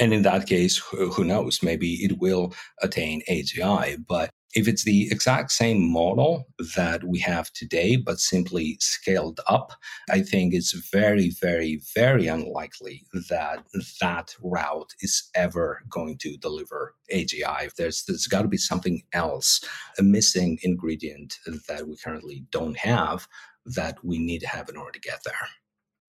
And 0.02 0.14
in 0.14 0.24
that 0.24 0.46
case, 0.46 0.76
who 0.76 1.24
knows? 1.24 1.64
Maybe 1.64 2.04
it 2.04 2.18
will 2.18 2.54
attain 2.82 3.22
AGI. 3.30 4.04
But 4.06 4.30
if 4.54 4.68
it's 4.68 4.84
the 4.84 5.08
exact 5.12 5.52
same 5.52 5.82
model 5.92 6.48
that 6.76 7.04
we 7.04 7.20
have 7.20 7.52
today, 7.54 7.96
but 7.96 8.20
simply 8.20 8.78
scaled 8.80 9.40
up, 9.48 9.74
I 10.10 10.22
think 10.22 10.54
it's 10.54 10.74
very, 10.92 11.32
very, 11.42 11.82
very 11.96 12.28
unlikely 12.28 13.06
that 13.30 13.64
that 14.00 14.36
route 14.42 14.94
is 15.02 15.30
ever 15.36 15.82
going 15.90 16.18
to 16.20 16.38
deliver 16.38 16.96
AGI. 17.12 17.74
There's, 17.76 18.04
there's 18.06 18.28
got 18.28 18.44
to 18.44 18.48
be 18.48 18.58
something 18.58 19.02
else, 19.14 19.62
a 19.98 20.04
missing 20.04 20.60
ingredient 20.62 21.38
that 21.68 21.88
we 21.88 21.98
currently 21.98 22.46
don't 22.52 22.78
have 22.78 23.28
that 23.66 24.04
we 24.04 24.20
need 24.20 24.40
to 24.40 24.48
have 24.48 24.70
in 24.70 24.78
order 24.78 24.92
to 24.92 25.00
get 25.00 25.20
there. 25.24 25.48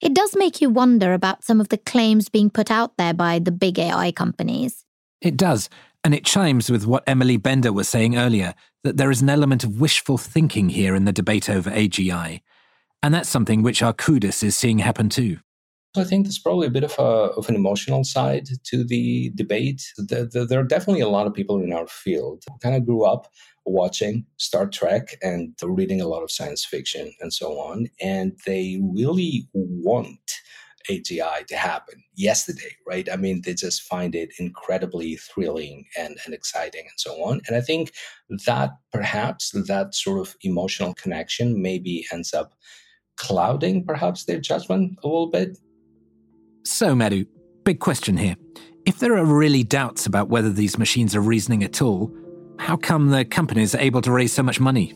It 0.00 0.12
does 0.12 0.34
make 0.36 0.60
you 0.60 0.68
wonder 0.68 1.14
about 1.14 1.44
some 1.44 1.60
of 1.60 1.68
the 1.68 1.78
claims 1.78 2.28
being 2.28 2.50
put 2.50 2.70
out 2.70 2.96
there 2.98 3.14
by 3.14 3.38
the 3.38 3.52
big 3.52 3.78
AI 3.78 4.12
companies. 4.12 4.84
It 5.22 5.36
does. 5.36 5.70
And 6.04 6.14
it 6.14 6.26
chimes 6.26 6.70
with 6.70 6.86
what 6.86 7.02
Emily 7.06 7.38
Bender 7.38 7.72
was 7.72 7.88
saying 7.88 8.16
earlier 8.16 8.54
that 8.82 8.98
there 8.98 9.10
is 9.10 9.22
an 9.22 9.30
element 9.30 9.64
of 9.64 9.80
wishful 9.80 10.18
thinking 10.18 10.68
here 10.68 10.94
in 10.94 11.06
the 11.06 11.12
debate 11.12 11.48
over 11.48 11.70
AGI. 11.70 12.42
And 13.02 13.14
that's 13.14 13.28
something 13.28 13.62
which 13.62 13.80
Arkoudas 13.80 14.44
is 14.44 14.54
seeing 14.54 14.78
happen 14.78 15.08
too. 15.08 15.38
I 15.96 16.04
think 16.04 16.26
there's 16.26 16.38
probably 16.38 16.66
a 16.66 16.70
bit 16.70 16.84
of, 16.84 16.94
a, 16.98 17.32
of 17.36 17.48
an 17.48 17.54
emotional 17.54 18.04
side 18.04 18.48
to 18.64 18.84
the 18.84 19.30
debate. 19.34 19.82
The, 19.96 20.28
the, 20.30 20.44
there 20.44 20.60
are 20.60 20.64
definitely 20.64 21.02
a 21.02 21.08
lot 21.08 21.26
of 21.26 21.32
people 21.32 21.60
in 21.60 21.72
our 21.72 21.86
field 21.86 22.42
who 22.46 22.58
kind 22.58 22.74
of 22.74 22.84
grew 22.84 23.04
up 23.04 23.30
watching 23.64 24.26
Star 24.36 24.66
Trek 24.66 25.16
and 25.22 25.54
reading 25.62 26.00
a 26.00 26.08
lot 26.08 26.22
of 26.22 26.30
science 26.30 26.64
fiction 26.64 27.12
and 27.20 27.32
so 27.32 27.52
on. 27.52 27.86
And 28.02 28.38
they 28.44 28.80
really 28.82 29.48
want 29.54 30.32
AGI 30.90 31.46
to 31.46 31.56
happen 31.56 32.02
yesterday, 32.14 32.74
right? 32.86 33.08
I 33.10 33.16
mean, 33.16 33.42
they 33.44 33.54
just 33.54 33.82
find 33.82 34.14
it 34.14 34.32
incredibly 34.38 35.16
thrilling 35.16 35.86
and, 35.98 36.18
and 36.24 36.34
exciting 36.34 36.82
and 36.82 36.98
so 36.98 37.12
on. 37.24 37.40
And 37.46 37.56
I 37.56 37.60
think 37.60 37.92
that 38.46 38.70
perhaps 38.92 39.50
that 39.50 39.94
sort 39.94 40.20
of 40.20 40.36
emotional 40.42 40.94
connection 40.94 41.60
maybe 41.60 42.06
ends 42.12 42.34
up 42.34 42.54
clouding 43.16 43.84
perhaps 43.84 44.24
their 44.24 44.40
judgment 44.40 44.98
a 45.02 45.06
little 45.06 45.30
bit. 45.30 45.56
So, 46.64 46.94
Madhu, 46.94 47.24
big 47.64 47.80
question 47.80 48.16
here. 48.16 48.36
If 48.86 48.98
there 48.98 49.16
are 49.16 49.24
really 49.24 49.62
doubts 49.62 50.06
about 50.06 50.28
whether 50.28 50.50
these 50.50 50.78
machines 50.78 51.14
are 51.16 51.20
reasoning 51.20 51.64
at 51.64 51.80
all, 51.80 52.14
how 52.58 52.76
come 52.76 53.10
the 53.10 53.24
companies 53.24 53.74
are 53.74 53.80
able 53.80 54.02
to 54.02 54.12
raise 54.12 54.32
so 54.32 54.42
much 54.42 54.60
money? 54.60 54.92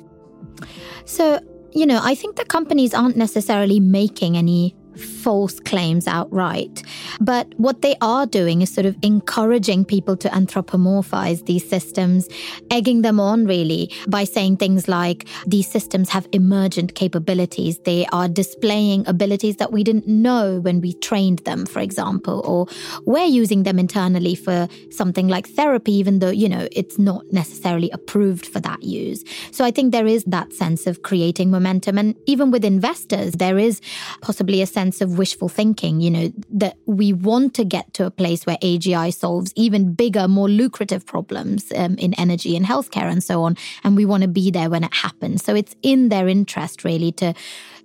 So, 1.05 1.41
you 1.73 1.87
know, 1.87 2.01
I 2.03 2.15
think 2.15 2.37
the 2.37 2.45
companies 2.45 2.95
aren't 2.95 3.17
necessarily 3.17 3.81
making 3.81 4.37
any 4.37 4.75
false 4.99 5.61
claims 5.61 6.07
outright. 6.07 6.83
But 7.21 7.55
what 7.57 7.83
they 7.83 7.97
are 8.01 8.27
doing 8.27 8.63
is 8.63 8.73
sort 8.73 8.87
of 8.87 8.97
encouraging 9.03 9.85
people 9.85 10.17
to 10.19 10.29
anthropomorphize 10.29 11.47
these 11.47 11.69
systems, 11.69 12.29
egging 12.71 13.03
them 13.03 13.21
on 13.21 13.47
really 13.47 13.93
by 14.09 14.25
saying 14.25 14.57
things 14.57 14.89
like 14.89 15.29
these 15.47 15.69
systems 15.69 16.09
have 16.09 16.29
emergent 16.33 16.95
capabilities. 16.95 17.79
They 17.81 18.07
are 18.07 18.29
displaying 18.29 19.07
abilities 19.07 19.57
that 19.57 19.73
we 19.73 19.85
didn't 19.85 20.07
know 20.07 20.61
when 20.61 20.81
we 20.81 20.95
trained 20.95 21.41
them, 21.41 21.67
for 21.67 21.81
example, 21.81 22.43
or 22.45 22.67
we're 23.05 23.25
using 23.25 23.63
them 23.63 23.79
internally 23.79 24.35
for 24.35 24.69
something 24.91 25.29
like 25.29 25.49
therapy, 25.49 25.93
even 25.93 26.19
though, 26.21 26.31
you 26.31 26.49
know, 26.49 26.69
it's 26.73 26.99
not 26.99 27.25
necessarily 27.33 27.91
approved 27.91 28.47
for 28.47 28.61
that 28.61 28.83
use. 28.83 29.25
So 29.51 29.65
I 29.65 29.71
think 29.71 29.93
there 29.93 30.07
is 30.07 30.25
that 30.25 30.53
sense 30.53 30.87
of 30.87 31.03
creating 31.03 31.51
momentum. 31.51 31.99
And 31.99 32.17
even 32.27 32.51
with 32.51 32.65
investors, 32.65 33.33
there 33.33 33.59
is 33.59 33.81
possibly 34.21 34.63
a 34.63 34.67
sense 34.67 34.88
sense 34.89 35.01
of 35.03 35.19
wishful 35.19 35.49
thinking, 35.49 36.01
you 36.01 36.11
know, 36.11 36.33
that 36.51 36.77
we 36.87 37.13
want 37.13 37.55
to 37.55 37.65
get 37.65 37.93
to 37.95 38.07
a 38.07 38.11
place 38.11 38.47
where 38.47 38.57
AGI 38.63 39.13
solves 39.13 39.53
even 39.55 39.93
bigger, 39.95 40.27
more 40.29 40.49
lucrative 40.49 41.05
problems 41.05 41.71
um, 41.77 41.97
in 41.99 42.15
energy 42.15 42.57
and 42.57 42.65
healthcare 42.65 43.11
and 43.11 43.23
so 43.23 43.43
on. 43.43 43.57
And 43.85 43.97
we 43.97 44.07
want 44.07 44.23
to 44.23 44.29
be 44.29 44.51
there 44.51 44.71
when 44.71 44.85
it 44.85 44.95
happens. 44.95 45.45
So 45.45 45.55
it's 45.55 45.75
in 45.83 46.09
their 46.09 46.29
interest, 46.29 46.85
really, 46.85 47.13
to 47.13 47.35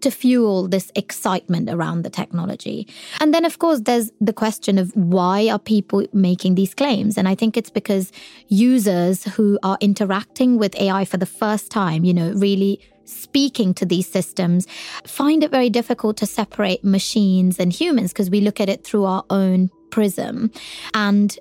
to 0.02 0.12
fuel 0.12 0.68
this 0.68 0.92
excitement 0.96 1.70
around 1.70 2.04
the 2.04 2.10
technology. 2.10 2.86
And 3.22 3.34
then, 3.34 3.46
of 3.46 3.58
course, 3.58 3.80
there's 3.80 4.12
the 4.20 4.34
question 4.34 4.78
of 4.78 4.92
why 4.96 5.48
are 5.50 5.60
people 5.60 6.06
making 6.12 6.56
these 6.56 6.74
claims? 6.76 7.18
And 7.18 7.26
I 7.26 7.36
think 7.36 7.56
it's 7.56 7.70
because 7.70 8.12
users 8.50 9.24
who 9.36 9.58
are 9.64 9.78
interacting 9.80 10.58
with 10.58 10.76
AI 10.76 11.06
for 11.06 11.16
the 11.16 11.26
first 11.26 11.72
time, 11.72 12.04
you 12.04 12.14
know, 12.14 12.34
really 12.34 12.82
speaking 13.06 13.74
to 13.74 13.86
these 13.86 14.08
systems 14.08 14.68
find 15.06 15.44
it 15.44 15.52
very 15.52 15.70
difficult 15.70 16.18
to 16.18 16.26
separate 16.26 16.84
machines 16.84 17.60
and 17.60 17.74
humans 17.74 18.12
because 18.12 18.30
we 18.30 18.42
look 18.42 18.60
at 18.60 18.70
it 18.70 18.84
through 18.84 19.06
our 19.06 19.24
own 19.30 19.70
prism 19.90 20.52
and 20.94 21.38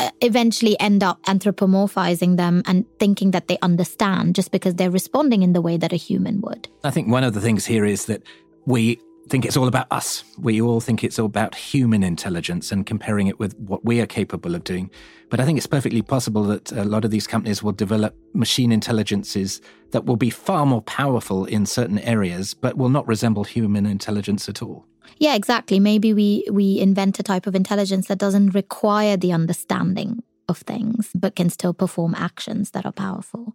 uh, 0.00 0.10
eventually 0.20 0.78
end 0.80 1.02
up 1.02 1.22
anthropomorphizing 1.24 2.36
them 2.36 2.62
and 2.66 2.84
thinking 2.98 3.30
that 3.30 3.46
they 3.48 3.58
understand 3.62 4.34
just 4.34 4.50
because 4.50 4.74
they're 4.74 4.90
responding 4.90 5.42
in 5.42 5.52
the 5.52 5.60
way 5.60 5.76
that 5.76 5.92
a 5.92 5.96
human 5.96 6.40
would. 6.40 6.68
I 6.82 6.90
think 6.90 7.08
one 7.08 7.24
of 7.24 7.34
the 7.34 7.40
things 7.40 7.66
here 7.66 7.84
is 7.84 8.06
that 8.06 8.22
we 8.66 8.98
think 9.32 9.46
it's 9.46 9.56
all 9.56 9.66
about 9.66 9.86
us. 9.90 10.24
We 10.36 10.60
all 10.60 10.82
think 10.82 11.02
it's 11.02 11.18
all 11.18 11.24
about 11.24 11.54
human 11.54 12.02
intelligence 12.02 12.70
and 12.70 12.84
comparing 12.84 13.28
it 13.28 13.40
with 13.40 13.58
what 13.58 13.82
we 13.82 13.98
are 13.98 14.06
capable 14.06 14.54
of 14.54 14.62
doing. 14.62 14.90
But 15.30 15.40
I 15.40 15.46
think 15.46 15.56
it's 15.56 15.66
perfectly 15.66 16.02
possible 16.02 16.42
that 16.44 16.70
a 16.70 16.84
lot 16.84 17.06
of 17.06 17.10
these 17.10 17.26
companies 17.26 17.62
will 17.62 17.72
develop 17.72 18.14
machine 18.34 18.70
intelligences 18.70 19.62
that 19.92 20.04
will 20.04 20.18
be 20.18 20.28
far 20.28 20.66
more 20.66 20.82
powerful 20.82 21.46
in 21.46 21.64
certain 21.64 21.98
areas, 22.00 22.52
but 22.52 22.76
will 22.76 22.90
not 22.90 23.08
resemble 23.08 23.44
human 23.44 23.86
intelligence 23.86 24.50
at 24.50 24.60
all. 24.60 24.84
Yeah, 25.16 25.34
exactly. 25.34 25.80
Maybe 25.80 26.12
we 26.12 26.44
we 26.52 26.78
invent 26.78 27.18
a 27.18 27.22
type 27.22 27.46
of 27.46 27.54
intelligence 27.54 28.08
that 28.08 28.18
doesn't 28.18 28.50
require 28.50 29.16
the 29.16 29.32
understanding 29.32 30.22
of 30.46 30.58
things, 30.58 31.10
but 31.14 31.36
can 31.36 31.48
still 31.48 31.72
perform 31.72 32.14
actions 32.14 32.72
that 32.72 32.84
are 32.84 32.92
powerful. 32.92 33.54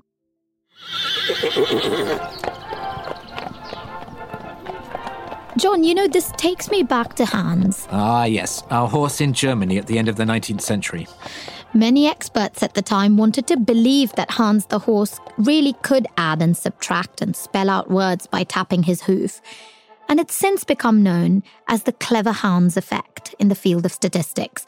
John, 5.58 5.84
you 5.84 5.96
know, 5.96 6.08
this 6.08 6.32
takes 6.38 6.70
me 6.70 6.84
back 6.84 7.15
to 7.15 7.26
Hans. 7.26 7.88
Ah, 7.89 8.26
yes, 8.26 8.62
our 8.70 8.88
horse 8.88 9.20
in 9.20 9.34
Germany 9.34 9.80
at 9.80 9.88
the 9.88 9.98
end 9.98 10.08
of 10.08 10.15
the 10.15 10.24
19th 10.24 10.62
century. 10.62 11.08
Many 11.74 12.08
experts 12.08 12.62
at 12.62 12.76
the 12.76 12.84
time 12.84 13.17
wanted 13.17 13.48
to 13.48 13.58
believe 13.58 14.12
that 14.13 14.30
Hans 14.30 14.67
the 14.67 14.78
horse 14.78 15.20
really 15.39 15.74
could 15.82 16.06
add 16.15 16.43
and 16.43 16.56
subtract 16.56 17.22
and 17.24 17.36
spell 17.36 17.72
out 17.72 17.89
words 17.89 18.28
by 18.28 18.43
tapping 18.43 18.84
his 18.84 19.02
hoof. 19.02 19.41
And 20.08 20.20
it's 20.20 20.36
since 20.36 20.63
become 20.63 21.02
known 21.02 21.41
as 21.67 21.84
the 21.84 21.91
clever 21.91 22.32
Hans 22.32 22.78
effect 22.78 23.34
in 23.39 23.50
the 23.50 23.56
field 23.56 23.84
of 23.84 23.91
statistics, 23.91 24.63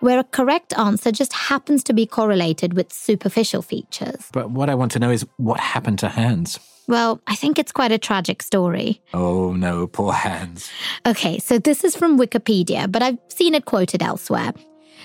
where 0.00 0.18
a 0.18 0.24
correct 0.24 0.76
answer 0.76 1.12
just 1.12 1.32
happens 1.32 1.84
to 1.84 1.94
be 1.94 2.04
correlated 2.04 2.74
with 2.74 2.92
superficial 2.92 3.62
features. 3.62 4.28
But 4.32 4.50
what 4.50 4.68
I 4.68 4.74
want 4.74 4.90
to 4.92 4.98
know 4.98 5.10
is 5.10 5.24
what 5.36 5.60
happened 5.60 6.00
to 6.00 6.08
Hans? 6.08 6.58
Well, 6.88 7.20
I 7.26 7.36
think 7.36 7.58
it's 7.58 7.72
quite 7.72 7.92
a 7.92 7.98
tragic 7.98 8.42
story. 8.42 9.00
Oh 9.14 9.52
no, 9.52 9.86
poor 9.86 10.12
Hans. 10.12 10.70
Okay, 11.06 11.38
so 11.38 11.58
this 11.58 11.84
is 11.84 11.96
from 11.96 12.18
Wikipedia, 12.18 12.90
but 12.90 13.02
I've 13.02 13.18
seen 13.28 13.54
it 13.54 13.64
quoted 13.64 14.02
elsewhere. 14.02 14.52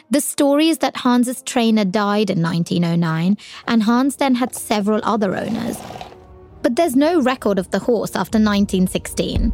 The 0.09 0.21
story 0.21 0.69
is 0.69 0.77
that 0.79 0.97
Hans's 0.97 1.41
trainer 1.43 1.83
died 1.85 2.29
in 2.29 2.41
1909, 2.41 3.37
and 3.67 3.83
Hans 3.83 4.15
then 4.15 4.35
had 4.35 4.55
several 4.55 5.01
other 5.03 5.35
owners. 5.35 5.77
But 6.61 6.75
there's 6.75 6.95
no 6.95 7.21
record 7.21 7.59
of 7.59 7.69
the 7.71 7.79
horse 7.79 8.11
after 8.11 8.37
1916. 8.37 9.53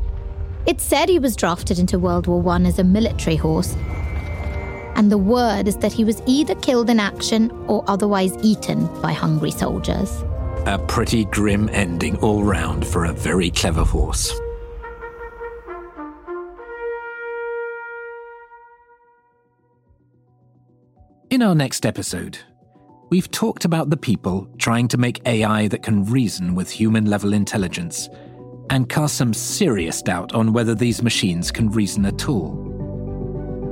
It's 0.65 0.83
said 0.83 1.09
he 1.09 1.19
was 1.19 1.35
drafted 1.35 1.79
into 1.79 1.99
World 1.99 2.27
War 2.27 2.47
I 2.49 2.61
as 2.61 2.79
a 2.79 2.83
military 2.83 3.35
horse. 3.35 3.75
And 4.95 5.11
the 5.11 5.17
word 5.17 5.67
is 5.67 5.75
that 5.77 5.91
he 5.91 6.03
was 6.03 6.21
either 6.25 6.55
killed 6.55 6.89
in 6.89 6.99
action 6.99 7.51
or 7.67 7.83
otherwise 7.87 8.37
eaten 8.41 8.85
by 9.01 9.11
hungry 9.11 9.51
soldiers. 9.51 10.23
A 10.65 10.79
pretty 10.79 11.25
grim 11.25 11.67
ending 11.73 12.15
all 12.19 12.41
round 12.41 12.87
for 12.87 13.03
a 13.03 13.11
very 13.11 13.49
clever 13.49 13.83
horse. 13.83 14.33
In 21.29 21.41
our 21.41 21.53
next 21.53 21.85
episode, 21.85 22.37
we've 23.09 23.29
talked 23.29 23.65
about 23.65 23.89
the 23.89 23.97
people 23.97 24.47
trying 24.57 24.87
to 24.87 24.97
make 24.97 25.27
AI 25.27 25.67
that 25.67 25.83
can 25.83 26.05
reason 26.05 26.55
with 26.55 26.69
human 26.69 27.07
level 27.07 27.33
intelligence 27.33 28.07
and 28.69 28.87
cast 28.87 29.17
some 29.17 29.33
serious 29.33 30.01
doubt 30.01 30.33
on 30.33 30.53
whether 30.53 30.73
these 30.73 31.03
machines 31.03 31.51
can 31.51 31.71
reason 31.71 32.05
at 32.05 32.29
all. 32.29 32.53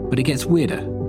But 0.09 0.19
it 0.19 0.23
gets 0.23 0.45
weirder. 0.45 1.00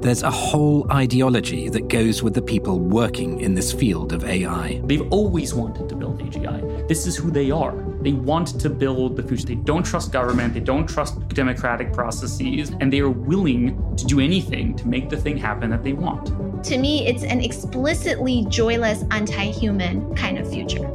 There's 0.00 0.22
a 0.22 0.30
whole 0.30 0.90
ideology 0.90 1.68
that 1.68 1.88
goes 1.88 2.22
with 2.22 2.32
the 2.32 2.40
people 2.40 2.78
working 2.78 3.38
in 3.42 3.54
this 3.54 3.70
field 3.70 4.14
of 4.14 4.24
AI. 4.24 4.80
They've 4.84 5.06
always 5.12 5.52
wanted 5.52 5.90
to 5.90 5.94
build 5.94 6.20
AGI. 6.20 6.88
This 6.88 7.06
is 7.06 7.16
who 7.16 7.30
they 7.30 7.50
are. 7.50 7.76
They 8.00 8.14
want 8.14 8.58
to 8.60 8.70
build 8.70 9.16
the 9.16 9.22
future. 9.22 9.48
They 9.48 9.56
don't 9.56 9.84
trust 9.84 10.10
government, 10.10 10.54
they 10.54 10.60
don't 10.60 10.86
trust 10.86 11.28
democratic 11.28 11.92
processes, 11.92 12.72
and 12.80 12.90
they 12.90 13.00
are 13.00 13.10
willing 13.10 13.76
to 13.96 14.06
do 14.06 14.20
anything 14.20 14.74
to 14.76 14.88
make 14.88 15.10
the 15.10 15.18
thing 15.18 15.36
happen 15.36 15.68
that 15.68 15.84
they 15.84 15.92
want. 15.92 16.28
To 16.64 16.78
me, 16.78 17.06
it's 17.06 17.22
an 17.22 17.42
explicitly 17.42 18.46
joyless, 18.48 19.04
anti 19.10 19.52
human 19.52 20.14
kind 20.14 20.38
of 20.38 20.50
future. 20.50 20.90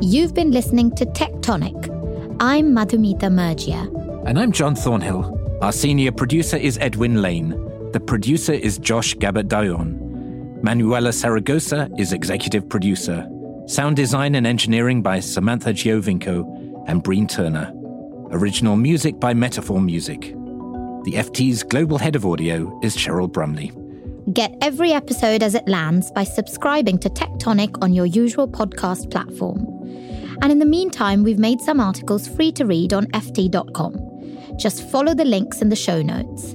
You've 0.00 0.32
been 0.32 0.52
listening 0.52 0.94
to 0.94 1.06
Tech 1.06 1.32
Tonic. 1.42 1.74
I'm 2.38 2.72
Madhumita 2.72 3.32
Murgia. 3.32 3.90
And 4.28 4.38
I'm 4.38 4.52
John 4.52 4.76
Thornhill. 4.76 5.58
Our 5.60 5.72
senior 5.72 6.12
producer 6.12 6.56
is 6.56 6.78
Edwin 6.78 7.20
Lane. 7.20 7.66
The 7.96 8.00
producer 8.00 8.52
is 8.52 8.76
Josh 8.76 9.14
Gabert 9.14 9.48
Manuela 10.62 11.08
Saragosa 11.08 11.98
is 11.98 12.12
executive 12.12 12.68
producer. 12.68 13.26
Sound 13.64 13.96
design 13.96 14.34
and 14.34 14.46
engineering 14.46 15.00
by 15.00 15.18
Samantha 15.18 15.70
Giovinco 15.70 16.84
and 16.88 17.02
Breen 17.02 17.26
Turner. 17.26 17.72
Original 18.32 18.76
music 18.76 19.18
by 19.18 19.32
Metaphor 19.32 19.80
Music. 19.80 20.20
The 21.04 21.12
FT's 21.14 21.62
global 21.62 21.96
head 21.96 22.16
of 22.16 22.26
audio 22.26 22.78
is 22.82 22.94
Cheryl 22.94 23.32
Brumley. 23.32 23.72
Get 24.30 24.54
every 24.60 24.92
episode 24.92 25.42
as 25.42 25.54
it 25.54 25.66
lands 25.66 26.10
by 26.10 26.24
subscribing 26.24 26.98
to 26.98 27.08
Tech 27.08 27.30
Tonic 27.38 27.82
on 27.82 27.94
your 27.94 28.04
usual 28.04 28.46
podcast 28.46 29.10
platform. 29.10 29.66
And 30.42 30.52
in 30.52 30.58
the 30.58 30.66
meantime, 30.66 31.22
we've 31.22 31.38
made 31.38 31.62
some 31.62 31.80
articles 31.80 32.28
free 32.28 32.52
to 32.52 32.66
read 32.66 32.92
on 32.92 33.06
FT.com. 33.12 34.58
Just 34.58 34.86
follow 34.90 35.14
the 35.14 35.24
links 35.24 35.62
in 35.62 35.70
the 35.70 35.76
show 35.76 36.02
notes. 36.02 36.54